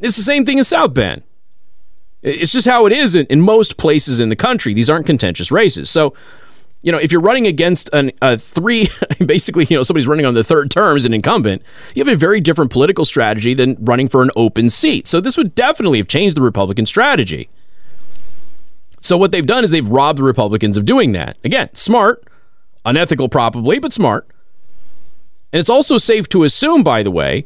It's 0.00 0.16
the 0.16 0.22
same 0.22 0.44
thing 0.44 0.58
in 0.58 0.64
South 0.64 0.94
Bend. 0.94 1.22
It's 2.22 2.52
just 2.52 2.66
how 2.66 2.86
it 2.86 2.92
is 2.92 3.14
in, 3.14 3.26
in 3.26 3.40
most 3.42 3.76
places 3.76 4.18
in 4.18 4.30
the 4.30 4.36
country. 4.36 4.72
These 4.72 4.88
aren't 4.88 5.06
contentious 5.06 5.52
races. 5.52 5.90
So, 5.90 6.14
you 6.80 6.90
know, 6.90 6.98
if 6.98 7.12
you're 7.12 7.20
running 7.20 7.46
against 7.46 7.90
an, 7.92 8.12
a 8.22 8.38
three, 8.38 8.88
basically, 9.26 9.66
you 9.68 9.76
know, 9.76 9.82
somebody's 9.82 10.08
running 10.08 10.24
on 10.24 10.34
the 10.34 10.44
third 10.44 10.70
term 10.70 10.96
as 10.96 11.04
an 11.04 11.12
incumbent, 11.12 11.62
you 11.94 12.02
have 12.02 12.12
a 12.12 12.16
very 12.16 12.40
different 12.40 12.70
political 12.70 13.04
strategy 13.04 13.52
than 13.52 13.76
running 13.78 14.08
for 14.08 14.22
an 14.22 14.30
open 14.36 14.70
seat. 14.70 15.06
So 15.06 15.20
this 15.20 15.36
would 15.36 15.54
definitely 15.54 15.98
have 15.98 16.08
changed 16.08 16.36
the 16.36 16.42
Republican 16.42 16.86
strategy. 16.86 17.50
So 19.04 19.18
what 19.18 19.32
they've 19.32 19.46
done 19.46 19.64
is 19.64 19.70
they've 19.70 19.86
robbed 19.86 20.18
the 20.18 20.22
Republicans 20.22 20.78
of 20.78 20.86
doing 20.86 21.12
that. 21.12 21.36
Again, 21.44 21.68
smart, 21.74 22.24
unethical 22.86 23.28
probably, 23.28 23.78
but 23.78 23.92
smart. 23.92 24.26
And 25.52 25.60
it's 25.60 25.68
also 25.68 25.98
safe 25.98 26.26
to 26.30 26.42
assume, 26.42 26.82
by 26.82 27.02
the 27.02 27.10
way, 27.10 27.44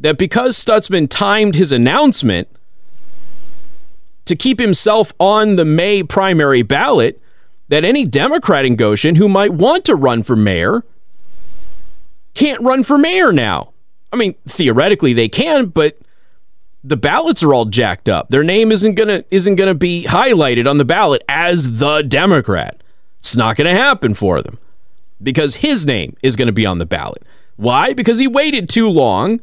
that 0.00 0.18
because 0.18 0.58
Stutzman 0.58 1.08
timed 1.08 1.54
his 1.54 1.70
announcement 1.70 2.48
to 4.24 4.34
keep 4.34 4.58
himself 4.58 5.12
on 5.20 5.54
the 5.54 5.64
May 5.64 6.02
primary 6.02 6.62
ballot, 6.62 7.22
that 7.68 7.84
any 7.84 8.04
Democrat 8.04 8.64
in 8.64 8.74
Goshen 8.74 9.14
who 9.14 9.28
might 9.28 9.52
want 9.52 9.84
to 9.84 9.94
run 9.94 10.24
for 10.24 10.34
mayor 10.34 10.84
can't 12.34 12.60
run 12.62 12.82
for 12.82 12.98
mayor 12.98 13.32
now. 13.32 13.72
I 14.12 14.16
mean, 14.16 14.34
theoretically 14.48 15.12
they 15.12 15.28
can, 15.28 15.66
but 15.66 15.99
the 16.82 16.96
ballots 16.96 17.42
are 17.42 17.52
all 17.52 17.66
jacked 17.66 18.08
up. 18.08 18.30
Their 18.30 18.42
name 18.42 18.72
isn't 18.72 18.94
gonna 18.94 19.24
isn't 19.30 19.56
gonna 19.56 19.74
be 19.74 20.04
highlighted 20.08 20.68
on 20.68 20.78
the 20.78 20.84
ballot 20.84 21.22
as 21.28 21.78
the 21.78 22.02
Democrat. 22.02 22.82
It's 23.18 23.36
not 23.36 23.56
gonna 23.56 23.74
happen 23.74 24.14
for 24.14 24.42
them 24.42 24.58
because 25.22 25.56
his 25.56 25.84
name 25.84 26.16
is 26.22 26.36
gonna 26.36 26.52
be 26.52 26.66
on 26.66 26.78
the 26.78 26.86
ballot. 26.86 27.22
Why? 27.56 27.92
Because 27.92 28.18
he 28.18 28.26
waited 28.26 28.68
too 28.68 28.88
long. 28.88 29.40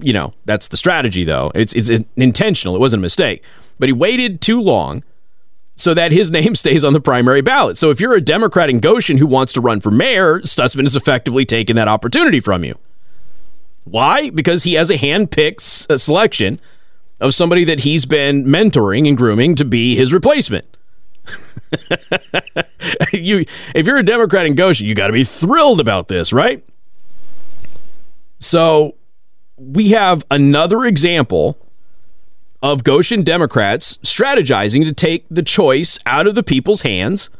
You 0.00 0.12
know, 0.12 0.34
that's 0.44 0.68
the 0.68 0.76
strategy 0.76 1.24
though. 1.24 1.52
It's 1.54 1.72
it's 1.74 1.90
intentional. 2.16 2.74
It 2.74 2.80
wasn't 2.80 3.00
a 3.00 3.02
mistake. 3.02 3.42
But 3.78 3.88
he 3.88 3.92
waited 3.92 4.40
too 4.40 4.60
long 4.60 5.04
so 5.76 5.94
that 5.94 6.10
his 6.10 6.30
name 6.32 6.56
stays 6.56 6.82
on 6.82 6.94
the 6.94 7.00
primary 7.00 7.42
ballot. 7.42 7.78
So 7.78 7.90
if 7.90 8.00
you're 8.00 8.14
a 8.14 8.20
Democrat 8.20 8.68
in 8.68 8.80
Goshen 8.80 9.18
who 9.18 9.26
wants 9.26 9.52
to 9.52 9.60
run 9.60 9.80
for 9.80 9.92
mayor, 9.92 10.40
Stutzman 10.40 10.82
has 10.82 10.96
effectively 10.96 11.44
taken 11.44 11.76
that 11.76 11.86
opportunity 11.86 12.40
from 12.40 12.64
you. 12.64 12.76
Why? 13.90 14.30
Because 14.30 14.64
he 14.64 14.74
has 14.74 14.90
a 14.90 14.96
hand-picked 14.96 15.62
selection 15.62 16.60
of 17.20 17.34
somebody 17.34 17.64
that 17.64 17.80
he's 17.80 18.04
been 18.04 18.44
mentoring 18.44 19.08
and 19.08 19.16
grooming 19.16 19.54
to 19.56 19.64
be 19.64 19.96
his 19.96 20.12
replacement. 20.12 20.76
you, 23.12 23.44
if 23.74 23.86
you're 23.86 23.96
a 23.96 24.04
Democrat 24.04 24.46
in 24.46 24.54
Goshen, 24.54 24.86
you 24.86 24.94
got 24.94 25.08
to 25.08 25.12
be 25.12 25.24
thrilled 25.24 25.80
about 25.80 26.08
this, 26.08 26.32
right? 26.32 26.64
So 28.38 28.94
we 29.56 29.90
have 29.90 30.24
another 30.30 30.84
example 30.84 31.58
of 32.62 32.84
Goshen 32.84 33.22
Democrats 33.22 33.98
strategizing 33.98 34.84
to 34.84 34.92
take 34.92 35.26
the 35.30 35.42
choice 35.42 35.98
out 36.06 36.26
of 36.26 36.34
the 36.34 36.42
people's 36.42 36.82
hands 36.82 37.30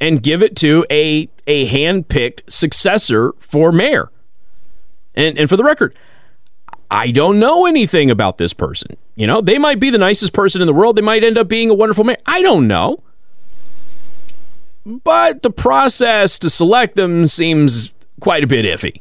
and 0.00 0.22
give 0.22 0.42
it 0.42 0.56
to 0.56 0.84
a 0.90 1.28
a 1.46 1.66
hand-picked 1.66 2.50
successor 2.50 3.32
for 3.38 3.70
mayor. 3.70 4.10
And 5.14 5.38
and 5.38 5.48
for 5.48 5.56
the 5.56 5.64
record, 5.64 5.96
I 6.90 7.10
don't 7.10 7.38
know 7.38 7.66
anything 7.66 8.10
about 8.10 8.38
this 8.38 8.52
person. 8.52 8.96
You 9.16 9.26
know, 9.26 9.40
they 9.40 9.58
might 9.58 9.80
be 9.80 9.90
the 9.90 9.98
nicest 9.98 10.32
person 10.32 10.60
in 10.60 10.66
the 10.66 10.72
world. 10.72 10.96
They 10.96 11.02
might 11.02 11.24
end 11.24 11.38
up 11.38 11.48
being 11.48 11.70
a 11.70 11.74
wonderful 11.74 12.04
mayor. 12.04 12.16
I 12.26 12.42
don't 12.42 12.66
know. 12.66 13.02
But 14.86 15.42
the 15.42 15.50
process 15.50 16.38
to 16.40 16.50
select 16.50 16.96
them 16.96 17.26
seems 17.26 17.92
quite 18.20 18.44
a 18.44 18.46
bit 18.46 18.64
iffy. 18.64 19.00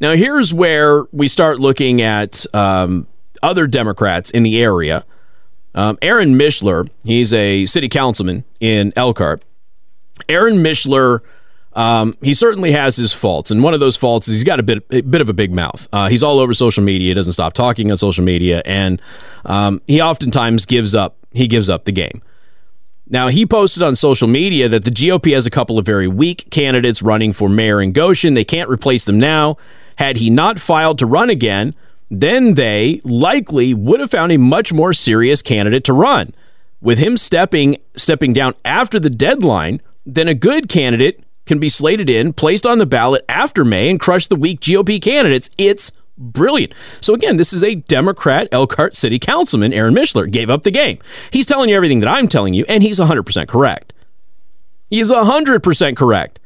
Now, 0.00 0.14
here's 0.14 0.52
where 0.52 1.04
we 1.12 1.28
start 1.28 1.60
looking 1.60 2.00
at 2.00 2.44
um, 2.54 3.06
other 3.42 3.66
Democrats 3.66 4.30
in 4.30 4.42
the 4.42 4.60
area. 4.62 5.04
Um, 5.74 5.98
Aaron 6.02 6.34
Mishler, 6.34 6.88
he's 7.04 7.32
a 7.32 7.66
city 7.66 7.88
councilman 7.88 8.44
in 8.60 8.92
Elkhart. 8.96 9.44
Aaron 10.28 10.56
Mishler, 10.56 11.20
um, 11.74 12.16
he 12.20 12.34
certainly 12.34 12.72
has 12.72 12.96
his 12.96 13.12
faults, 13.12 13.50
and 13.50 13.62
one 13.62 13.72
of 13.74 13.80
those 13.80 13.96
faults 13.96 14.28
is 14.28 14.34
he's 14.34 14.44
got 14.44 14.60
a 14.60 14.62
bit, 14.62 14.84
a 14.90 15.00
bit 15.00 15.20
of 15.20 15.28
a 15.28 15.32
big 15.32 15.52
mouth. 15.52 15.88
Uh, 15.92 16.08
he's 16.08 16.22
all 16.22 16.38
over 16.38 16.52
social 16.52 16.82
media. 16.82 17.14
Doesn't 17.14 17.32
stop 17.32 17.54
talking 17.54 17.90
on 17.90 17.96
social 17.96 18.24
media, 18.24 18.62
and 18.66 19.00
um, 19.46 19.80
he 19.86 20.00
oftentimes 20.00 20.66
gives 20.66 20.94
up. 20.94 21.16
He 21.30 21.46
gives 21.46 21.70
up 21.70 21.84
the 21.84 21.92
game. 21.92 22.22
Now, 23.08 23.28
he 23.28 23.44
posted 23.44 23.82
on 23.82 23.96
social 23.96 24.28
media 24.28 24.68
that 24.68 24.84
the 24.84 24.90
GOP 24.90 25.34
has 25.34 25.44
a 25.44 25.50
couple 25.50 25.78
of 25.78 25.84
very 25.84 26.08
weak 26.08 26.48
candidates 26.50 27.02
running 27.02 27.32
for 27.32 27.48
mayor 27.48 27.80
in 27.80 27.92
Goshen. 27.92 28.34
They 28.34 28.44
can't 28.44 28.70
replace 28.70 29.04
them 29.04 29.18
now. 29.18 29.56
Had 29.96 30.16
he 30.16 30.30
not 30.30 30.58
filed 30.58 30.98
to 30.98 31.06
run 31.06 31.28
again, 31.28 31.74
then 32.10 32.54
they 32.54 33.00
likely 33.04 33.74
would 33.74 34.00
have 34.00 34.10
found 34.10 34.32
a 34.32 34.38
much 34.38 34.72
more 34.72 34.92
serious 34.92 35.42
candidate 35.42 35.84
to 35.84 35.92
run. 35.92 36.32
With 36.80 36.98
him 36.98 37.16
stepping 37.16 37.76
stepping 37.96 38.32
down 38.32 38.54
after 38.64 38.98
the 38.98 39.10
deadline, 39.10 39.80
then 40.04 40.28
a 40.28 40.34
good 40.34 40.68
candidate 40.68 41.22
can 41.46 41.58
be 41.58 41.68
slated 41.68 42.08
in, 42.08 42.32
placed 42.32 42.66
on 42.66 42.78
the 42.78 42.86
ballot 42.86 43.24
after 43.28 43.64
May, 43.64 43.88
and 43.88 43.98
crush 43.98 44.26
the 44.26 44.36
weak 44.36 44.60
GOP 44.60 45.00
candidates. 45.00 45.50
It's 45.58 45.92
brilliant. 46.16 46.72
So 47.00 47.14
again, 47.14 47.36
this 47.36 47.52
is 47.52 47.64
a 47.64 47.74
Democrat 47.74 48.48
Elkhart 48.52 48.94
City 48.94 49.18
Councilman, 49.18 49.72
Aaron 49.72 49.94
Mishler, 49.94 50.30
gave 50.30 50.50
up 50.50 50.62
the 50.62 50.70
game. 50.70 50.98
He's 51.30 51.46
telling 51.46 51.68
you 51.68 51.76
everything 51.76 52.00
that 52.00 52.08
I'm 52.08 52.28
telling 52.28 52.54
you, 52.54 52.64
and 52.68 52.82
he's 52.82 52.98
100% 52.98 53.48
correct. 53.48 53.92
He's 54.90 55.10
100% 55.10 55.96
correct. 55.96 56.38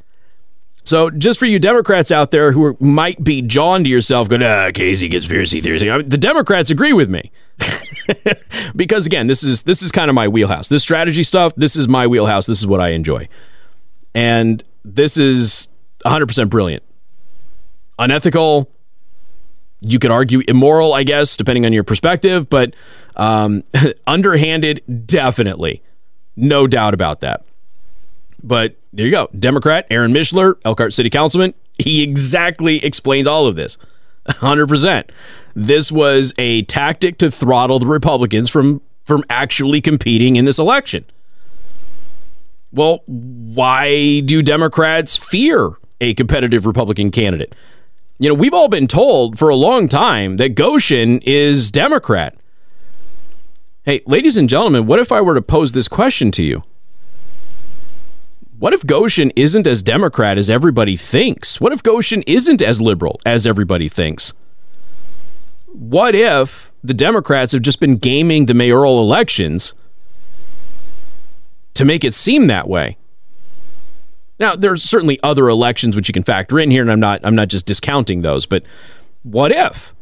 So, 0.84 1.10
just 1.10 1.40
for 1.40 1.46
you 1.46 1.58
Democrats 1.58 2.12
out 2.12 2.30
there 2.30 2.52
who 2.52 2.64
are, 2.64 2.76
might 2.78 3.22
be 3.24 3.42
jawing 3.42 3.82
to 3.82 3.90
yourself, 3.90 4.28
going, 4.28 4.44
ah, 4.44 4.70
Casey 4.72 5.08
conspiracy 5.08 5.60
theories. 5.60 5.82
I 5.82 5.98
mean, 5.98 6.08
the 6.08 6.16
Democrats 6.16 6.70
agree 6.70 6.92
with 6.92 7.10
me. 7.10 7.32
because 8.76 9.04
again, 9.04 9.26
this 9.26 9.42
is 9.42 9.62
this 9.62 9.82
is 9.82 9.90
kind 9.90 10.08
of 10.08 10.14
my 10.14 10.28
wheelhouse. 10.28 10.68
This 10.68 10.82
strategy 10.82 11.24
stuff, 11.24 11.54
this 11.56 11.74
is 11.74 11.88
my 11.88 12.06
wheelhouse. 12.06 12.46
This 12.46 12.60
is 12.60 12.68
what 12.68 12.80
I 12.80 12.90
enjoy. 12.90 13.28
And 14.14 14.62
this 14.94 15.16
is 15.16 15.68
100% 16.04 16.48
brilliant. 16.48 16.82
Unethical, 17.98 18.70
you 19.80 19.98
could 19.98 20.10
argue 20.10 20.42
immoral, 20.48 20.94
I 20.94 21.02
guess, 21.02 21.36
depending 21.36 21.66
on 21.66 21.72
your 21.72 21.84
perspective, 21.84 22.48
but 22.48 22.74
um, 23.16 23.64
underhanded, 24.06 24.82
definitely. 25.06 25.82
No 26.36 26.66
doubt 26.66 26.94
about 26.94 27.20
that. 27.20 27.44
But 28.42 28.76
there 28.92 29.06
you 29.06 29.10
go. 29.12 29.28
Democrat 29.38 29.86
Aaron 29.90 30.12
Mishler, 30.12 30.54
Elkhart 30.64 30.92
City 30.92 31.10
Councilman, 31.10 31.54
He 31.78 32.02
exactly 32.02 32.84
explains 32.84 33.26
all 33.26 33.46
of 33.46 33.56
this. 33.56 33.78
100%. 34.28 35.10
This 35.54 35.90
was 35.90 36.34
a 36.38 36.62
tactic 36.62 37.18
to 37.18 37.30
throttle 37.30 37.78
the 37.78 37.86
Republicans 37.86 38.50
from 38.50 38.82
from 39.04 39.24
actually 39.30 39.80
competing 39.80 40.34
in 40.34 40.46
this 40.46 40.58
election. 40.58 41.04
Well, 42.72 43.02
why 43.06 44.20
do 44.20 44.42
Democrats 44.42 45.16
fear 45.16 45.72
a 46.00 46.14
competitive 46.14 46.66
Republican 46.66 47.10
candidate? 47.10 47.54
You 48.18 48.28
know, 48.28 48.34
we've 48.34 48.54
all 48.54 48.68
been 48.68 48.88
told 48.88 49.38
for 49.38 49.48
a 49.48 49.56
long 49.56 49.88
time 49.88 50.36
that 50.38 50.54
Goshen 50.54 51.20
is 51.20 51.70
Democrat. 51.70 52.36
Hey, 53.84 54.02
ladies 54.06 54.36
and 54.36 54.48
gentlemen, 54.48 54.86
what 54.86 54.98
if 54.98 55.12
I 55.12 55.20
were 55.20 55.34
to 55.34 55.42
pose 55.42 55.72
this 55.72 55.86
question 55.86 56.32
to 56.32 56.42
you? 56.42 56.64
What 58.58 58.72
if 58.72 58.84
Goshen 58.86 59.30
isn't 59.36 59.66
as 59.66 59.82
Democrat 59.82 60.38
as 60.38 60.48
everybody 60.48 60.96
thinks? 60.96 61.60
What 61.60 61.72
if 61.72 61.82
Goshen 61.82 62.22
isn't 62.26 62.62
as 62.62 62.80
liberal 62.80 63.20
as 63.26 63.46
everybody 63.46 63.88
thinks? 63.88 64.32
What 65.66 66.14
if 66.14 66.72
the 66.82 66.94
Democrats 66.94 67.52
have 67.52 67.60
just 67.60 67.80
been 67.80 67.96
gaming 67.96 68.46
the 68.46 68.54
mayoral 68.54 68.98
elections 68.98 69.74
to 71.76 71.84
make 71.84 72.04
it 72.04 72.14
seem 72.14 72.46
that 72.48 72.68
way? 72.68 72.96
Now, 74.38 74.54
there's 74.54 74.82
certainly 74.82 75.18
other 75.22 75.48
elections 75.48 75.96
which 75.96 76.08
you 76.08 76.12
can 76.12 76.22
factor 76.22 76.58
in 76.58 76.70
here, 76.70 76.82
and 76.82 76.92
I'm 76.92 77.00
not 77.00 77.20
I'm 77.24 77.34
not 77.34 77.48
just 77.48 77.66
discounting 77.66 78.22
those, 78.22 78.46
but 78.46 78.64
what 79.22 79.50
if? 79.52 79.94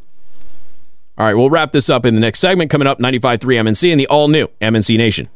All 1.17 1.27
right, 1.27 1.35
we'll 1.35 1.51
wrap 1.51 1.73
this 1.73 1.89
up 1.89 2.05
in 2.05 2.15
the 2.15 2.21
next 2.21 2.41
segment 2.41 2.71
coming 2.71 2.89
up 2.89 2.99
95.3 2.99 3.39
MNC 3.39 3.93
and 3.93 4.01
the 4.01 4.09
all 4.09 4.27
new 4.27 4.49
MNC 4.61 4.97
Nation. 4.97 5.29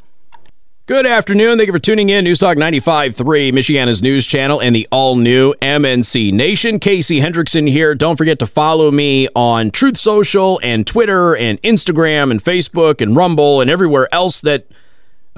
Good 0.87 1.07
afternoon. 1.07 1.59
Thank 1.59 1.66
you 1.66 1.72
for 1.72 1.79
tuning 1.79 2.09
in. 2.09 2.24
News 2.24 2.38
Talk 2.38 2.57
95.3, 2.57 3.53
Michiana's 3.53 4.03
news 4.03 4.27
channel, 4.27 4.59
and 4.59 4.74
the 4.74 4.88
all 4.90 5.16
new 5.16 5.53
MNC 5.61 6.33
Nation. 6.33 6.81
Casey 6.81 7.20
Hendrickson 7.20 7.68
here. 7.68 7.94
Don't 7.94 8.16
forget 8.16 8.38
to 8.38 8.46
follow 8.46 8.90
me 8.90 9.29
on 9.37 9.70
Truth 9.70 9.98
Social 9.98 10.59
and 10.62 10.87
Twitter 10.87 11.37
and 11.37 11.61
Instagram 11.61 12.31
and 12.31 12.42
Facebook 12.42 13.03
and 13.03 13.14
Rumble 13.14 13.61
and 13.61 13.70
everywhere 13.70 14.09
else 14.12 14.40
that 14.40 14.66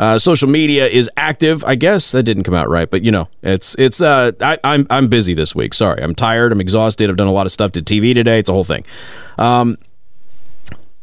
uh, 0.01 0.19
social 0.19 0.49
media 0.49 0.89
is 0.89 1.11
active. 1.19 1.63
I 1.63 1.75
guess 1.75 2.13
that 2.13 2.23
didn't 2.23 2.45
come 2.45 2.55
out 2.55 2.71
right, 2.71 2.89
but 2.89 3.03
you 3.03 3.11
know, 3.11 3.29
it's 3.43 3.75
it's. 3.79 4.01
Uh, 4.01 4.33
I, 4.41 4.59
I'm 4.65 4.87
I'm 4.89 5.09
busy 5.09 5.35
this 5.35 5.55
week. 5.55 5.75
Sorry, 5.75 6.03
I'm 6.03 6.15
tired. 6.15 6.53
I'm 6.53 6.61
exhausted. 6.61 7.11
I've 7.11 7.19
done 7.19 7.29
a 7.29 7.33
lot 7.33 7.45
of 7.45 7.53
stuff 7.53 7.73
to 7.73 7.83
TV 7.83 8.15
today. 8.15 8.39
It's 8.39 8.49
a 8.49 8.53
whole 8.55 8.65
thing. 8.65 8.87
Um, 9.37 9.77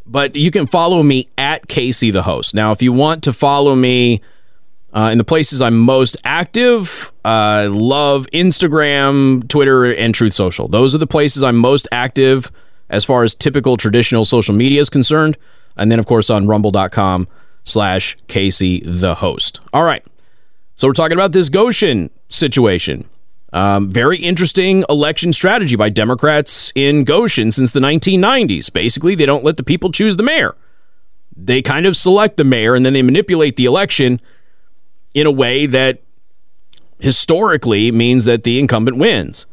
but 0.07 0.35
you 0.35 0.49
can 0.49 0.65
follow 0.65 1.03
me 1.03 1.29
at 1.37 1.67
Casey 1.67 2.09
the 2.09 2.23
host. 2.23 2.55
Now, 2.55 2.71
if 2.71 2.81
you 2.81 2.91
want 2.91 3.23
to 3.25 3.33
follow 3.33 3.75
me 3.75 4.19
uh, 4.93 5.09
in 5.11 5.19
the 5.19 5.23
places 5.23 5.61
I'm 5.61 5.77
most 5.77 6.17
active, 6.23 7.11
I 7.23 7.65
uh, 7.65 7.69
love 7.69 8.25
Instagram, 8.33 9.47
Twitter, 9.47 9.93
and 9.93 10.15
Truth 10.15 10.33
Social. 10.33 10.67
Those 10.67 10.95
are 10.95 10.99
the 10.99 11.05
places 11.05 11.43
I'm 11.43 11.57
most 11.57 11.87
active 11.91 12.51
as 12.89 13.05
far 13.05 13.21
as 13.21 13.35
typical 13.35 13.77
traditional 13.77 14.25
social 14.25 14.55
media 14.55 14.81
is 14.81 14.89
concerned. 14.89 15.37
And 15.75 15.91
then, 15.91 15.99
of 15.99 16.07
course, 16.07 16.31
on 16.31 16.47
rumble.com 16.47 17.27
slash 17.67 18.17
Casey 18.27 18.81
the 18.81 19.15
host. 19.15 19.59
All 19.73 19.83
right. 19.83 20.03
So 20.75 20.87
we're 20.87 20.93
talking 20.93 21.17
about 21.17 21.31
this 21.31 21.49
Goshen 21.49 22.09
situation. 22.29 23.07
Um, 23.53 23.89
very 23.89 24.17
interesting 24.17 24.83
election 24.89 25.33
strategy 25.33 25.75
by 25.75 25.89
Democrats 25.89 26.71
in 26.75 27.03
Goshen 27.03 27.51
since 27.51 27.71
the 27.71 27.79
1990s. 27.79 28.71
Basically, 28.71 29.15
they 29.15 29.25
don't 29.25 29.43
let 29.43 29.57
the 29.57 29.63
people 29.63 29.91
choose 29.91 30.17
the 30.17 30.23
mayor. 30.23 30.55
They 31.35 31.61
kind 31.61 31.85
of 31.85 31.95
select 31.95 32.37
the 32.37 32.43
mayor 32.43 32.75
and 32.75 32.85
then 32.85 32.93
they 32.93 33.01
manipulate 33.01 33.55
the 33.55 33.65
election 33.65 34.21
in 35.13 35.27
a 35.27 35.31
way 35.31 35.65
that 35.65 36.01
historically 36.99 37.91
means 37.91 38.25
that 38.25 38.43
the 38.43 38.59
incumbent 38.59 38.97
wins. 38.97 39.45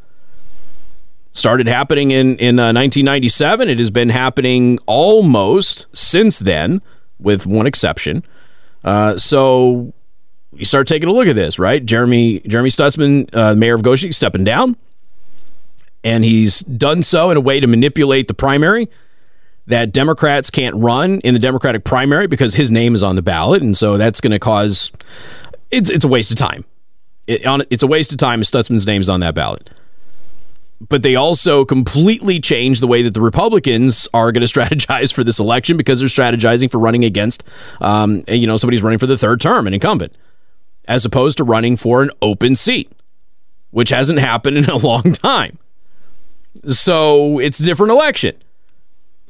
Started 1.31 1.67
happening 1.67 2.11
in, 2.11 2.37
in 2.37 2.59
uh, 2.59 2.71
1997. 2.71 3.69
It 3.69 3.79
has 3.79 3.89
been 3.89 4.09
happening 4.09 4.79
almost 4.85 5.85
since 5.93 6.39
then, 6.39 6.81
with 7.19 7.45
one 7.45 7.67
exception. 7.67 8.23
Uh, 8.83 9.17
so 9.17 9.93
you 10.53 10.65
start 10.65 10.87
taking 10.87 11.09
a 11.09 11.11
look 11.11 11.27
at 11.27 11.35
this, 11.35 11.59
right? 11.59 11.83
Jeremy 11.85 12.39
Jeremy 12.41 12.69
Stutzman, 12.69 13.33
uh, 13.35 13.55
mayor 13.55 13.75
of 13.75 13.81
Goshen, 13.81 14.11
stepping 14.11 14.43
down, 14.43 14.77
and 16.03 16.23
he's 16.23 16.59
done 16.61 17.03
so 17.03 17.29
in 17.31 17.37
a 17.37 17.41
way 17.41 17.59
to 17.59 17.67
manipulate 17.67 18.27
the 18.27 18.33
primary 18.33 18.89
that 19.67 19.91
Democrats 19.91 20.49
can't 20.49 20.75
run 20.75 21.19
in 21.21 21.33
the 21.33 21.39
Democratic 21.39 21.83
primary 21.83 22.27
because 22.27 22.53
his 22.53 22.69
name 22.69 22.93
is 22.93 23.01
on 23.01 23.15
the 23.15 23.21
ballot, 23.21 23.61
and 23.61 23.75
so 23.75 23.97
that's 23.97 24.21
going 24.21 24.31
to 24.31 24.39
cause 24.39 24.91
it's 25.71 25.89
it's 25.89 26.05
a 26.05 26.07
waste 26.07 26.31
of 26.31 26.37
time. 26.37 26.63
It, 27.27 27.45
on, 27.45 27.63
it's 27.71 27.81
a 27.81 27.87
waste 27.87 28.11
of 28.11 28.19
time 28.19 28.41
if 28.41 28.47
Stutzman's 28.47 28.85
name's 28.85 29.09
on 29.09 29.21
that 29.21 29.33
ballot. 29.33 29.71
But 30.81 31.03
they 31.03 31.15
also 31.15 31.63
completely 31.63 32.39
change 32.39 32.79
the 32.79 32.87
way 32.87 33.01
that 33.01 33.13
the 33.13 33.21
Republicans 33.21 34.07
are 34.13 34.31
going 34.31 34.45
to 34.47 34.51
strategize 34.51 35.13
for 35.13 35.23
this 35.23 35.39
election 35.39 35.77
because 35.77 35.99
they're 35.99 36.09
strategizing 36.09 36.69
for 36.69 36.79
running 36.79 37.05
against, 37.05 37.43
um, 37.81 38.23
you 38.27 38.45
know, 38.45 38.57
somebody's 38.57 38.83
running 38.83 38.99
for 38.99 39.07
the 39.07 39.17
third 39.17 39.39
term, 39.39 39.67
an 39.67 39.73
incumbent, 39.73 40.15
as 40.87 41.05
opposed 41.05 41.37
to 41.37 41.43
running 41.43 41.77
for 41.77 42.03
an 42.03 42.11
open 42.21 42.55
seat, 42.55 42.91
which 43.71 43.89
hasn't 43.89 44.19
happened 44.19 44.57
in 44.57 44.65
a 44.65 44.77
long 44.85 45.13
time. 45.13 45.57
So 46.67 47.39
it's 47.39 47.59
a 47.59 47.63
different 47.63 47.91
election. 47.91 48.35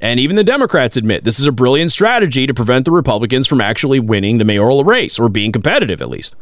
And 0.01 0.19
even 0.19 0.35
the 0.35 0.43
Democrats 0.43 0.97
admit 0.97 1.23
this 1.23 1.39
is 1.39 1.45
a 1.45 1.51
brilliant 1.51 1.91
strategy 1.91 2.45
to 2.45 2.53
prevent 2.53 2.85
the 2.85 2.91
Republicans 2.91 3.47
from 3.47 3.61
actually 3.61 3.99
winning 3.99 4.37
the 4.37 4.45
mayoral 4.45 4.83
race 4.83 5.17
or 5.17 5.29
being 5.29 5.51
competitive, 5.51 6.01
at 6.01 6.09
least. 6.09 6.35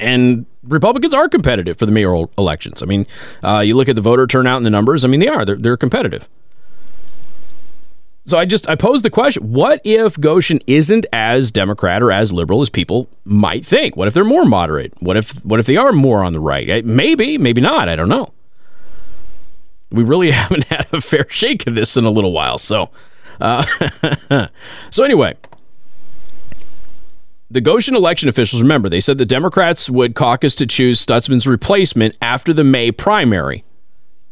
And 0.00 0.46
Republicans 0.62 1.14
are 1.14 1.28
competitive 1.28 1.76
for 1.76 1.86
the 1.86 1.92
mayoral 1.92 2.30
elections. 2.38 2.82
I 2.82 2.86
mean, 2.86 3.06
uh, 3.42 3.60
you 3.60 3.74
look 3.74 3.88
at 3.88 3.96
the 3.96 4.02
voter 4.02 4.26
turnout 4.26 4.58
and 4.58 4.66
the 4.66 4.70
numbers. 4.70 5.04
I 5.04 5.08
mean, 5.08 5.20
they 5.20 5.28
are. 5.28 5.44
They're, 5.44 5.56
they're 5.56 5.76
competitive. 5.76 6.28
So 8.26 8.36
I 8.36 8.44
just 8.44 8.68
I 8.68 8.74
pose 8.74 9.00
the 9.02 9.10
question: 9.10 9.50
What 9.50 9.80
if 9.84 10.20
Goshen 10.20 10.60
isn't 10.66 11.06
as 11.14 11.50
Democrat 11.50 12.02
or 12.02 12.12
as 12.12 12.30
liberal 12.30 12.60
as 12.60 12.68
people 12.68 13.08
might 13.24 13.64
think? 13.64 13.96
What 13.96 14.06
if 14.06 14.12
they're 14.12 14.22
more 14.22 14.44
moderate? 14.44 14.92
What 15.00 15.16
if 15.16 15.42
what 15.46 15.58
if 15.58 15.66
they 15.66 15.78
are 15.78 15.92
more 15.92 16.22
on 16.22 16.34
the 16.34 16.40
right? 16.40 16.84
Maybe, 16.84 17.38
maybe 17.38 17.62
not. 17.62 17.88
I 17.88 17.96
don't 17.96 18.10
know 18.10 18.32
we 19.90 20.02
really 20.02 20.30
haven't 20.32 20.64
had 20.64 20.86
a 20.92 21.00
fair 21.00 21.26
shake 21.28 21.66
of 21.66 21.74
this 21.74 21.96
in 21.96 22.04
a 22.04 22.10
little 22.10 22.32
while. 22.32 22.58
So, 22.58 22.90
uh, 23.40 23.64
so 24.90 25.02
anyway, 25.02 25.34
the 27.50 27.60
Goshen 27.60 27.94
election 27.94 28.28
officials 28.28 28.60
remember 28.60 28.88
they 28.88 29.00
said 29.00 29.18
the 29.18 29.24
Democrats 29.24 29.88
would 29.88 30.14
caucus 30.14 30.54
to 30.56 30.66
choose 30.66 31.04
Stutzman's 31.04 31.46
replacement 31.46 32.16
after 32.20 32.52
the 32.52 32.64
May 32.64 32.92
primary. 32.92 33.64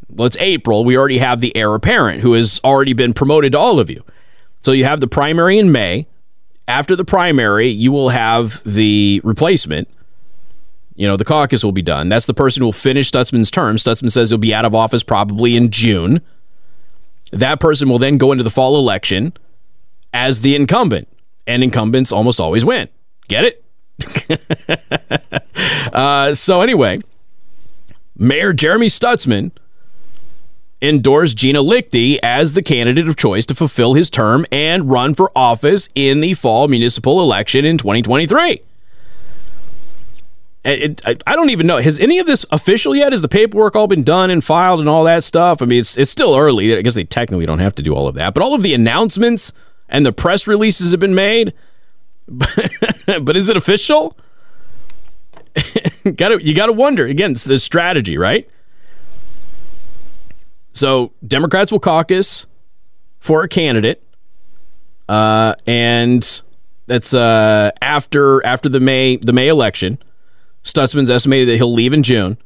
Well, 0.08 0.26
it's 0.26 0.36
April. 0.38 0.84
We 0.84 0.96
already 0.96 1.18
have 1.18 1.40
the 1.40 1.56
heir 1.56 1.74
apparent 1.74 2.20
who 2.20 2.34
has 2.34 2.60
already 2.62 2.92
been 2.92 3.12
promoted 3.12 3.52
to 3.52 3.58
all 3.58 3.80
of 3.80 3.90
you. 3.90 4.04
So 4.62 4.72
you 4.72 4.84
have 4.84 5.00
the 5.00 5.08
primary 5.08 5.58
in 5.58 5.72
May. 5.72 6.06
After 6.68 6.96
the 6.96 7.04
primary, 7.04 7.68
you 7.68 7.92
will 7.92 8.08
have 8.10 8.62
the 8.64 9.20
replacement. 9.24 9.88
You 10.94 11.06
know, 11.06 11.16
the 11.16 11.24
caucus 11.24 11.62
will 11.62 11.72
be 11.72 11.82
done. 11.82 12.08
That's 12.08 12.26
the 12.26 12.34
person 12.34 12.60
who 12.60 12.66
will 12.66 12.72
finish 12.72 13.10
Stutzman's 13.10 13.50
term. 13.50 13.76
Stutzman 13.76 14.10
says 14.10 14.30
he'll 14.30 14.38
be 14.38 14.54
out 14.54 14.64
of 14.64 14.74
office 14.74 15.02
probably 15.02 15.56
in 15.56 15.70
June. 15.70 16.22
That 17.32 17.60
person 17.60 17.88
will 17.88 17.98
then 17.98 18.18
go 18.18 18.32
into 18.32 18.44
the 18.44 18.50
fall 18.50 18.76
election 18.76 19.32
as 20.12 20.40
the 20.40 20.56
incumbent, 20.56 21.08
and 21.46 21.62
incumbents 21.62 22.10
almost 22.10 22.40
always 22.40 22.64
win. 22.64 22.88
Get 23.28 23.44
it? 23.44 23.62
uh, 25.92 26.34
so, 26.34 26.60
anyway, 26.60 27.00
Mayor 28.16 28.52
Jeremy 28.52 28.88
Stutzman 28.88 29.52
endorsed 30.82 31.36
Gina 31.36 31.62
Leichty 31.62 32.18
as 32.22 32.52
the 32.52 32.62
candidate 32.62 33.08
of 33.08 33.16
choice 33.16 33.46
to 33.46 33.54
fulfill 33.54 33.94
his 33.94 34.10
term 34.10 34.44
and 34.52 34.90
run 34.90 35.14
for 35.14 35.32
office 35.34 35.88
in 35.94 36.20
the 36.20 36.34
fall 36.34 36.68
municipal 36.68 37.20
election 37.20 37.64
in 37.64 37.78
2023. 37.78 38.60
It, 40.64 41.00
I, 41.06 41.16
I 41.26 41.36
don't 41.36 41.50
even 41.50 41.66
know. 41.66 41.78
Has 41.78 41.98
any 42.00 42.18
of 42.18 42.26
this 42.26 42.44
official 42.50 42.94
yet? 42.94 43.12
Has 43.12 43.22
the 43.22 43.28
paperwork 43.28 43.76
all 43.76 43.86
been 43.86 44.02
done 44.02 44.30
and 44.30 44.42
filed 44.42 44.80
and 44.80 44.88
all 44.88 45.04
that 45.04 45.22
stuff? 45.22 45.62
I 45.62 45.64
mean, 45.64 45.78
it's 45.78 45.96
it's 45.96 46.10
still 46.10 46.36
early. 46.36 46.76
I 46.76 46.82
guess 46.82 46.96
they 46.96 47.04
technically 47.04 47.46
don't 47.46 47.60
have 47.60 47.76
to 47.76 47.82
do 47.82 47.94
all 47.94 48.08
of 48.08 48.16
that, 48.16 48.34
but 48.34 48.42
all 48.42 48.52
of 48.52 48.62
the 48.62 48.74
announcements 48.74 49.52
and 49.88 50.04
the 50.04 50.12
press 50.12 50.48
releases 50.48 50.90
have 50.90 50.98
been 50.98 51.14
made. 51.14 51.54
but 53.22 53.36
is 53.36 53.48
it 53.48 53.56
official? 53.56 54.16
got 56.16 56.28
to 56.28 56.44
you 56.44 56.54
got 56.54 56.66
to 56.66 56.72
wonder 56.72 57.06
again. 57.06 57.32
It's 57.32 57.44
the 57.44 57.58
strategy, 57.58 58.18
right? 58.18 58.48
So 60.72 61.12
Democrats 61.26 61.72
will 61.72 61.80
caucus 61.80 62.46
for 63.18 63.42
a 63.42 63.48
candidate, 63.48 64.02
uh, 65.08 65.54
and 65.66 66.42
that's 66.86 67.14
uh, 67.14 67.70
after 67.80 68.44
after 68.44 68.68
the 68.68 68.80
May 68.80 69.16
the 69.16 69.32
May 69.32 69.48
election. 69.48 69.98
Stutzman's 70.64 71.10
estimated 71.10 71.48
that 71.48 71.56
he'll 71.56 71.72
leave 71.72 71.92
in 71.92 72.02
June, 72.02 72.36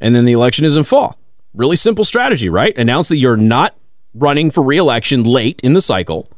and 0.00 0.14
then 0.14 0.24
the 0.24 0.32
election 0.32 0.64
is 0.64 0.76
in 0.76 0.84
fall. 0.84 1.18
Really 1.54 1.76
simple 1.76 2.04
strategy, 2.04 2.48
right? 2.48 2.76
Announce 2.78 3.08
that 3.08 3.16
you're 3.16 3.36
not 3.36 3.74
running 4.14 4.50
for 4.50 4.62
reelection 4.62 5.24
late 5.24 5.60
in 5.62 5.72
the 5.72 5.80
cycle. 5.80 6.28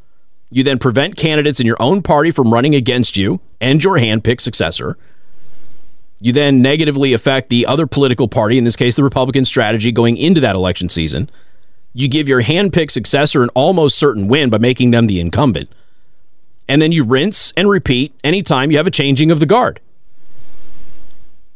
You 0.51 0.65
then 0.65 0.79
prevent 0.79 1.17
candidates 1.17 1.61
in 1.61 1.67
your 1.67 1.81
own 1.81 2.03
party 2.03 2.31
from 2.33 2.53
running 2.53 2.75
against 2.75 3.17
you 3.17 3.41
and 3.61 3.83
your 3.83 3.99
handpicked 3.99 4.41
successor. 4.41 4.99
You 6.21 6.33
then 6.33 6.61
negatively 6.61 7.13
affect 7.13 7.49
the 7.49 7.65
other 7.67 7.87
political 7.87 8.29
party, 8.29 8.59
in 8.59 8.65
this 8.65 8.77
case, 8.77 8.97
the 8.97 9.05
Republican 9.05 9.45
strategy 9.45 9.91
going 9.93 10.17
into 10.17 10.41
that 10.41 10.57
election 10.57 10.89
season. 10.89 11.31
You 11.95 12.09
give 12.09 12.29
your 12.29 12.41
hand-picked 12.41 12.93
successor 12.93 13.43
an 13.43 13.49
almost 13.55 13.99
certain 13.99 14.29
win 14.29 14.51
by 14.51 14.59
making 14.59 14.91
them 14.91 15.07
the 15.07 15.19
incumbent. 15.19 15.71
And 16.69 16.83
then 16.83 16.93
you 16.93 17.05
rinse 17.05 17.53
and 17.57 17.71
repeat 17.71 18.15
anytime 18.23 18.71
you 18.71 18.77
have 18.77 18.87
a 18.87 18.93
changing 18.93 19.31
of 19.31 19.41
the 19.41 19.47
guard. 19.47 19.81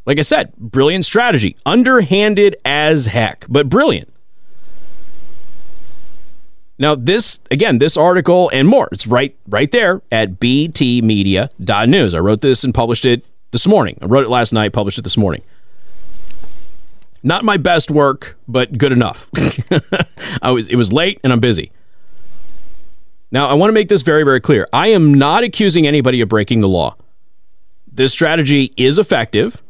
Like 0.07 0.19
I 0.19 0.23
said, 0.23 0.57
brilliant 0.57 1.05
strategy. 1.05 1.57
Underhanded 1.67 2.57
as 2.65 3.07
heck, 3.07 3.45
but 3.49 3.69
brilliant. 3.69 4.13
Now, 6.79 6.95
this 6.95 7.41
again, 7.51 7.79
this 7.79 7.97
article 7.97 8.51
and 8.53 8.67
more, 8.69 8.89
it's 8.91 9.07
right 9.07 9.37
right 9.47 9.71
there 9.71 10.03
at 10.11 10.41
btmedia.news. 10.41 12.15
I 12.15 12.19
wrote 12.19 12.41
this 12.41 12.65
and 12.65 12.75
published 12.75 13.05
it 13.05 13.25
this 13.53 13.67
morning. 13.67 13.99
I 14.03 14.07
wrote 14.07 14.25
it 14.25 14.31
last 14.31 14.53
night, 14.53 14.73
published 14.73 14.99
it 14.99 15.03
this 15.03 15.17
morning. 15.17 15.43
Not 17.23 17.45
my 17.45 17.57
best 17.57 17.91
work, 17.91 18.37
but 18.49 18.77
good 18.77 18.93
enough. 18.93 19.29
I 20.43 20.51
was 20.51 20.69
it 20.69 20.77
was 20.77 20.93
late 20.93 21.21
and 21.23 21.33
I'm 21.33 21.41
busy. 21.41 21.71
Now, 23.31 23.49
I 23.49 23.55
want 23.55 23.69
to 23.69 23.73
make 23.73 23.89
this 23.89 24.03
very 24.03 24.25
very 24.25 24.41
clear. 24.41 24.69
I 24.73 24.89
am 24.89 25.15
not 25.15 25.45
accusing 25.45 25.87
anybody 25.87 26.21
of 26.21 26.29
breaking 26.29 26.61
the 26.61 26.69
law. 26.69 26.97
This 27.91 28.13
strategy 28.13 28.73
is 28.77 28.99
effective. 28.99 29.63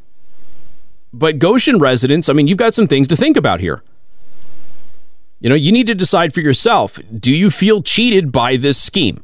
But 1.12 1.38
Goshen 1.38 1.78
residents, 1.78 2.28
I 2.28 2.32
mean, 2.32 2.48
you've 2.48 2.58
got 2.58 2.74
some 2.74 2.88
things 2.88 3.06
to 3.08 3.16
think 3.16 3.36
about 3.36 3.60
here. 3.60 3.82
You 5.44 5.50
know, 5.50 5.56
you 5.56 5.72
need 5.72 5.88
to 5.88 5.94
decide 5.94 6.32
for 6.32 6.40
yourself 6.40 6.98
do 7.14 7.30
you 7.30 7.50
feel 7.50 7.82
cheated 7.82 8.32
by 8.32 8.56
this 8.56 8.80
scheme? 8.80 9.22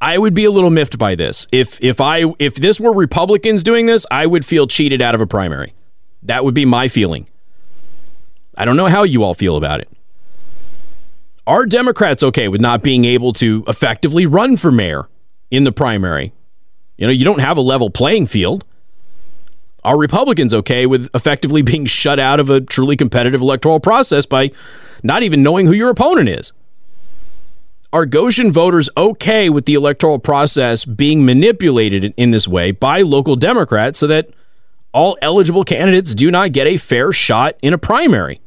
I 0.00 0.16
would 0.16 0.32
be 0.32 0.46
a 0.46 0.50
little 0.50 0.70
miffed 0.70 0.96
by 0.96 1.16
this. 1.16 1.46
If 1.52 1.78
if 1.82 2.00
I 2.00 2.24
if 2.38 2.54
this 2.54 2.80
were 2.80 2.94
Republicans 2.94 3.62
doing 3.62 3.84
this, 3.84 4.06
I 4.10 4.24
would 4.24 4.46
feel 4.46 4.66
cheated 4.66 5.02
out 5.02 5.14
of 5.14 5.20
a 5.20 5.26
primary. 5.26 5.74
That 6.22 6.46
would 6.46 6.54
be 6.54 6.64
my 6.64 6.88
feeling. 6.88 7.28
I 8.56 8.64
don't 8.64 8.78
know 8.78 8.86
how 8.86 9.02
you 9.02 9.22
all 9.22 9.34
feel 9.34 9.58
about 9.58 9.80
it. 9.80 9.90
Are 11.46 11.66
Democrats 11.66 12.22
okay 12.22 12.48
with 12.48 12.62
not 12.62 12.82
being 12.82 13.04
able 13.04 13.34
to 13.34 13.64
effectively 13.68 14.24
run 14.24 14.56
for 14.56 14.72
mayor 14.72 15.10
in 15.50 15.64
the 15.64 15.72
primary? 15.72 16.32
You 16.96 17.06
know, 17.06 17.12
you 17.12 17.26
don't 17.26 17.40
have 17.40 17.58
a 17.58 17.62
level 17.62 17.90
playing 17.90 18.28
field. 18.28 18.64
Are 19.84 19.98
Republicans 19.98 20.54
okay 20.54 20.86
with 20.86 21.08
effectively 21.14 21.62
being 21.72 21.86
shut 21.86 22.20
out 22.20 22.40
of 22.40 22.50
a 22.50 22.60
truly 22.60 22.96
competitive 22.96 23.40
electoral 23.40 23.80
process 23.80 24.26
by 24.26 24.52
not 25.02 25.22
even 25.22 25.42
knowing 25.42 25.66
who 25.66 25.72
your 25.72 25.90
opponent 25.90 26.28
is? 26.28 26.52
Are 27.92 28.06
Goshen 28.06 28.52
voters 28.52 28.88
okay 28.96 29.50
with 29.50 29.66
the 29.66 29.74
electoral 29.74 30.18
process 30.18 30.86
being 30.86 31.26
manipulated 31.26 32.14
in 32.16 32.30
this 32.30 32.48
way 32.48 32.70
by 32.70 33.02
local 33.02 33.36
Democrats 33.36 33.98
so 33.98 34.06
that 34.06 34.30
all 34.94 35.18
eligible 35.20 35.62
candidates 35.62 36.14
do 36.14 36.30
not 36.30 36.52
get 36.52 36.66
a 36.66 36.78
fair 36.78 37.12
shot 37.12 37.56
in 37.60 37.74
a 37.74 37.78
primary? 37.78 38.38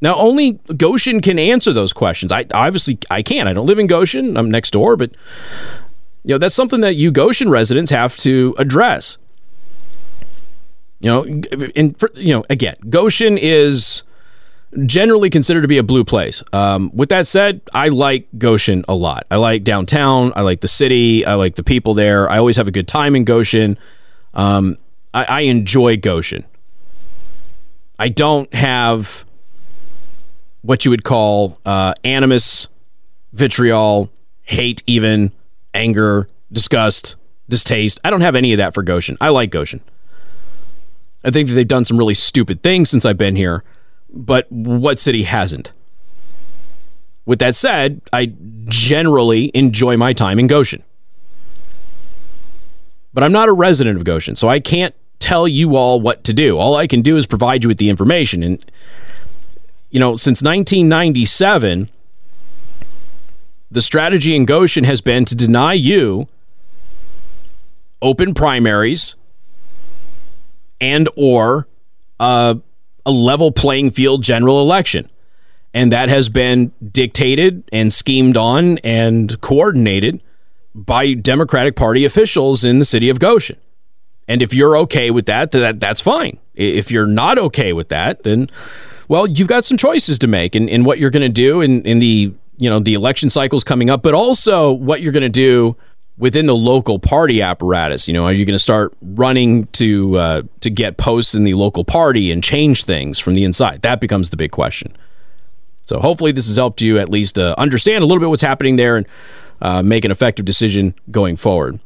Now, 0.00 0.14
only 0.16 0.60
Goshen 0.76 1.20
can 1.20 1.38
answer 1.38 1.72
those 1.72 1.92
questions. 1.92 2.30
I 2.30 2.46
obviously 2.52 2.98
I 3.10 3.22
can't. 3.22 3.48
I 3.48 3.52
don't 3.52 3.66
live 3.66 3.78
in 3.78 3.86
Goshen. 3.86 4.36
I'm 4.36 4.50
next 4.50 4.70
door, 4.70 4.96
but 4.96 5.10
you 6.22 6.34
know 6.34 6.38
that's 6.38 6.54
something 6.54 6.82
that 6.82 6.94
you 6.94 7.10
Goshen 7.10 7.48
residents 7.48 7.90
have 7.90 8.16
to 8.18 8.54
address. 8.58 9.18
You 11.00 11.10
know, 11.10 11.24
in 11.24 11.96
you 12.14 12.34
know, 12.34 12.44
again, 12.48 12.76
Goshen 12.88 13.36
is 13.36 14.04
generally 14.86 15.30
considered 15.30 15.62
to 15.62 15.68
be 15.68 15.78
a 15.78 15.82
blue 15.82 16.04
place. 16.04 16.42
Um, 16.52 16.90
with 16.94 17.08
that 17.10 17.26
said, 17.26 17.60
I 17.72 17.88
like 17.88 18.26
Goshen 18.38 18.84
a 18.88 18.94
lot. 18.94 19.26
I 19.30 19.36
like 19.36 19.64
downtown. 19.64 20.32
I 20.34 20.40
like 20.42 20.60
the 20.60 20.68
city. 20.68 21.24
I 21.24 21.34
like 21.34 21.56
the 21.56 21.62
people 21.62 21.94
there. 21.94 22.28
I 22.30 22.38
always 22.38 22.56
have 22.56 22.68
a 22.68 22.72
good 22.72 22.88
time 22.88 23.14
in 23.14 23.24
Goshen. 23.24 23.78
Um, 24.34 24.78
I, 25.12 25.24
I 25.24 25.40
enjoy 25.42 25.96
Goshen. 25.96 26.44
I 27.98 28.08
don't 28.08 28.52
have 28.52 29.24
what 30.62 30.84
you 30.84 30.90
would 30.90 31.04
call 31.04 31.60
uh, 31.64 31.94
animus, 32.02 32.68
vitriol, 33.32 34.10
hate, 34.42 34.82
even 34.86 35.30
anger, 35.72 36.26
disgust, 36.50 37.16
distaste. 37.48 38.00
I 38.02 38.10
don't 38.10 38.22
have 38.22 38.34
any 38.34 38.52
of 38.52 38.58
that 38.58 38.74
for 38.74 38.82
Goshen. 38.82 39.16
I 39.20 39.28
like 39.28 39.50
Goshen. 39.50 39.80
I 41.24 41.30
think 41.30 41.48
that 41.48 41.54
they've 41.54 41.66
done 41.66 41.84
some 41.84 41.96
really 41.96 42.14
stupid 42.14 42.62
things 42.62 42.90
since 42.90 43.06
I've 43.06 43.16
been 43.16 43.36
here, 43.36 43.64
but 44.10 44.50
what 44.50 44.98
city 44.98 45.22
hasn't? 45.22 45.72
With 47.26 47.38
that 47.38 47.54
said, 47.54 48.02
I 48.12 48.32
generally 48.66 49.50
enjoy 49.54 49.96
my 49.96 50.12
time 50.12 50.38
in 50.38 50.46
Goshen. 50.46 50.82
But 53.14 53.24
I'm 53.24 53.32
not 53.32 53.48
a 53.48 53.52
resident 53.52 53.96
of 53.96 54.04
Goshen, 54.04 54.36
so 54.36 54.48
I 54.48 54.60
can't 54.60 54.94
tell 55.20 55.48
you 55.48 55.76
all 55.76 56.00
what 56.00 56.24
to 56.24 56.34
do. 56.34 56.58
All 56.58 56.76
I 56.76 56.86
can 56.86 57.00
do 57.00 57.16
is 57.16 57.24
provide 57.24 57.62
you 57.62 57.68
with 57.68 57.78
the 57.78 57.88
information. 57.88 58.42
And, 58.42 58.72
you 59.90 60.00
know, 60.00 60.16
since 60.16 60.42
1997, 60.42 61.90
the 63.70 63.80
strategy 63.80 64.36
in 64.36 64.44
Goshen 64.44 64.84
has 64.84 65.00
been 65.00 65.24
to 65.24 65.34
deny 65.34 65.72
you 65.72 66.28
open 68.02 68.34
primaries 68.34 69.14
and 70.84 71.08
or 71.16 71.66
uh, 72.20 72.54
a 73.06 73.10
level 73.10 73.50
playing 73.50 73.90
field 73.90 74.22
general 74.22 74.60
election. 74.60 75.10
And 75.72 75.90
that 75.90 76.08
has 76.08 76.28
been 76.28 76.72
dictated 76.92 77.64
and 77.72 77.92
schemed 77.92 78.36
on 78.36 78.78
and 78.78 79.40
coordinated 79.40 80.22
by 80.74 81.14
Democratic 81.14 81.74
Party 81.74 82.04
officials 82.04 82.64
in 82.64 82.78
the 82.78 82.84
city 82.84 83.08
of 83.08 83.18
Goshen. 83.18 83.56
And 84.28 84.42
if 84.42 84.54
you're 84.54 84.76
okay 84.78 85.10
with 85.10 85.26
that, 85.26 85.50
that 85.52 85.80
that's 85.80 86.00
fine. 86.00 86.38
If 86.54 86.90
you're 86.90 87.06
not 87.06 87.38
okay 87.38 87.72
with 87.72 87.88
that, 87.88 88.22
then 88.22 88.48
well, 89.08 89.26
you've 89.26 89.48
got 89.48 89.64
some 89.64 89.76
choices 89.76 90.18
to 90.20 90.26
make 90.26 90.54
in, 90.54 90.68
in 90.68 90.84
what 90.84 90.98
you're 90.98 91.10
going 91.10 91.22
to 91.22 91.28
do 91.28 91.60
in, 91.60 91.82
in 91.82 91.98
the 91.98 92.32
you 92.56 92.70
know 92.70 92.78
the 92.78 92.94
election 92.94 93.30
cycles 93.30 93.64
coming 93.64 93.90
up, 93.90 94.02
but 94.02 94.14
also 94.14 94.70
what 94.70 95.02
you're 95.02 95.12
going 95.12 95.22
to 95.22 95.28
do 95.28 95.76
within 96.16 96.46
the 96.46 96.54
local 96.54 96.98
party 96.98 97.42
apparatus. 97.42 98.06
You 98.06 98.14
know, 98.14 98.24
are 98.24 98.32
you 98.32 98.44
going 98.44 98.54
to 98.54 98.58
start 98.62 98.94
running 99.02 99.66
to 99.68 100.16
uh, 100.16 100.42
to 100.60 100.70
get 100.70 100.96
posts 100.96 101.34
in 101.34 101.44
the 101.44 101.54
local 101.54 101.84
party 101.84 102.30
and 102.30 102.42
change 102.42 102.84
things 102.84 103.18
from 103.18 103.34
the 103.34 103.44
inside? 103.44 103.82
That 103.82 104.00
becomes 104.00 104.30
the 104.30 104.36
big 104.36 104.52
question. 104.52 104.96
So 105.86 106.00
hopefully 106.00 106.32
this 106.32 106.46
has 106.46 106.56
helped 106.56 106.80
you 106.80 106.98
at 106.98 107.08
least 107.08 107.38
uh, 107.38 107.54
understand 107.58 108.02
a 108.02 108.06
little 108.06 108.20
bit 108.20 108.30
what's 108.30 108.42
happening 108.42 108.76
there 108.76 108.96
and 108.96 109.06
uh, 109.60 109.82
make 109.82 110.04
an 110.04 110.10
effective 110.10 110.44
decision 110.44 110.94
going 111.10 111.36
forward. 111.36 111.78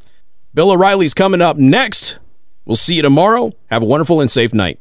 Bill 0.55 0.71
O'Reilly's 0.71 1.14
coming 1.14 1.43
up 1.43 1.57
next. 1.57 2.19
We'll 2.64 2.77
see 2.77 2.95
you 2.95 3.03
tomorrow. 3.03 3.53
Have 3.71 3.83
a 3.83 3.87
wonderful 3.87 4.21
and 4.21 4.31
safe 4.31 4.53
night. 4.53 4.77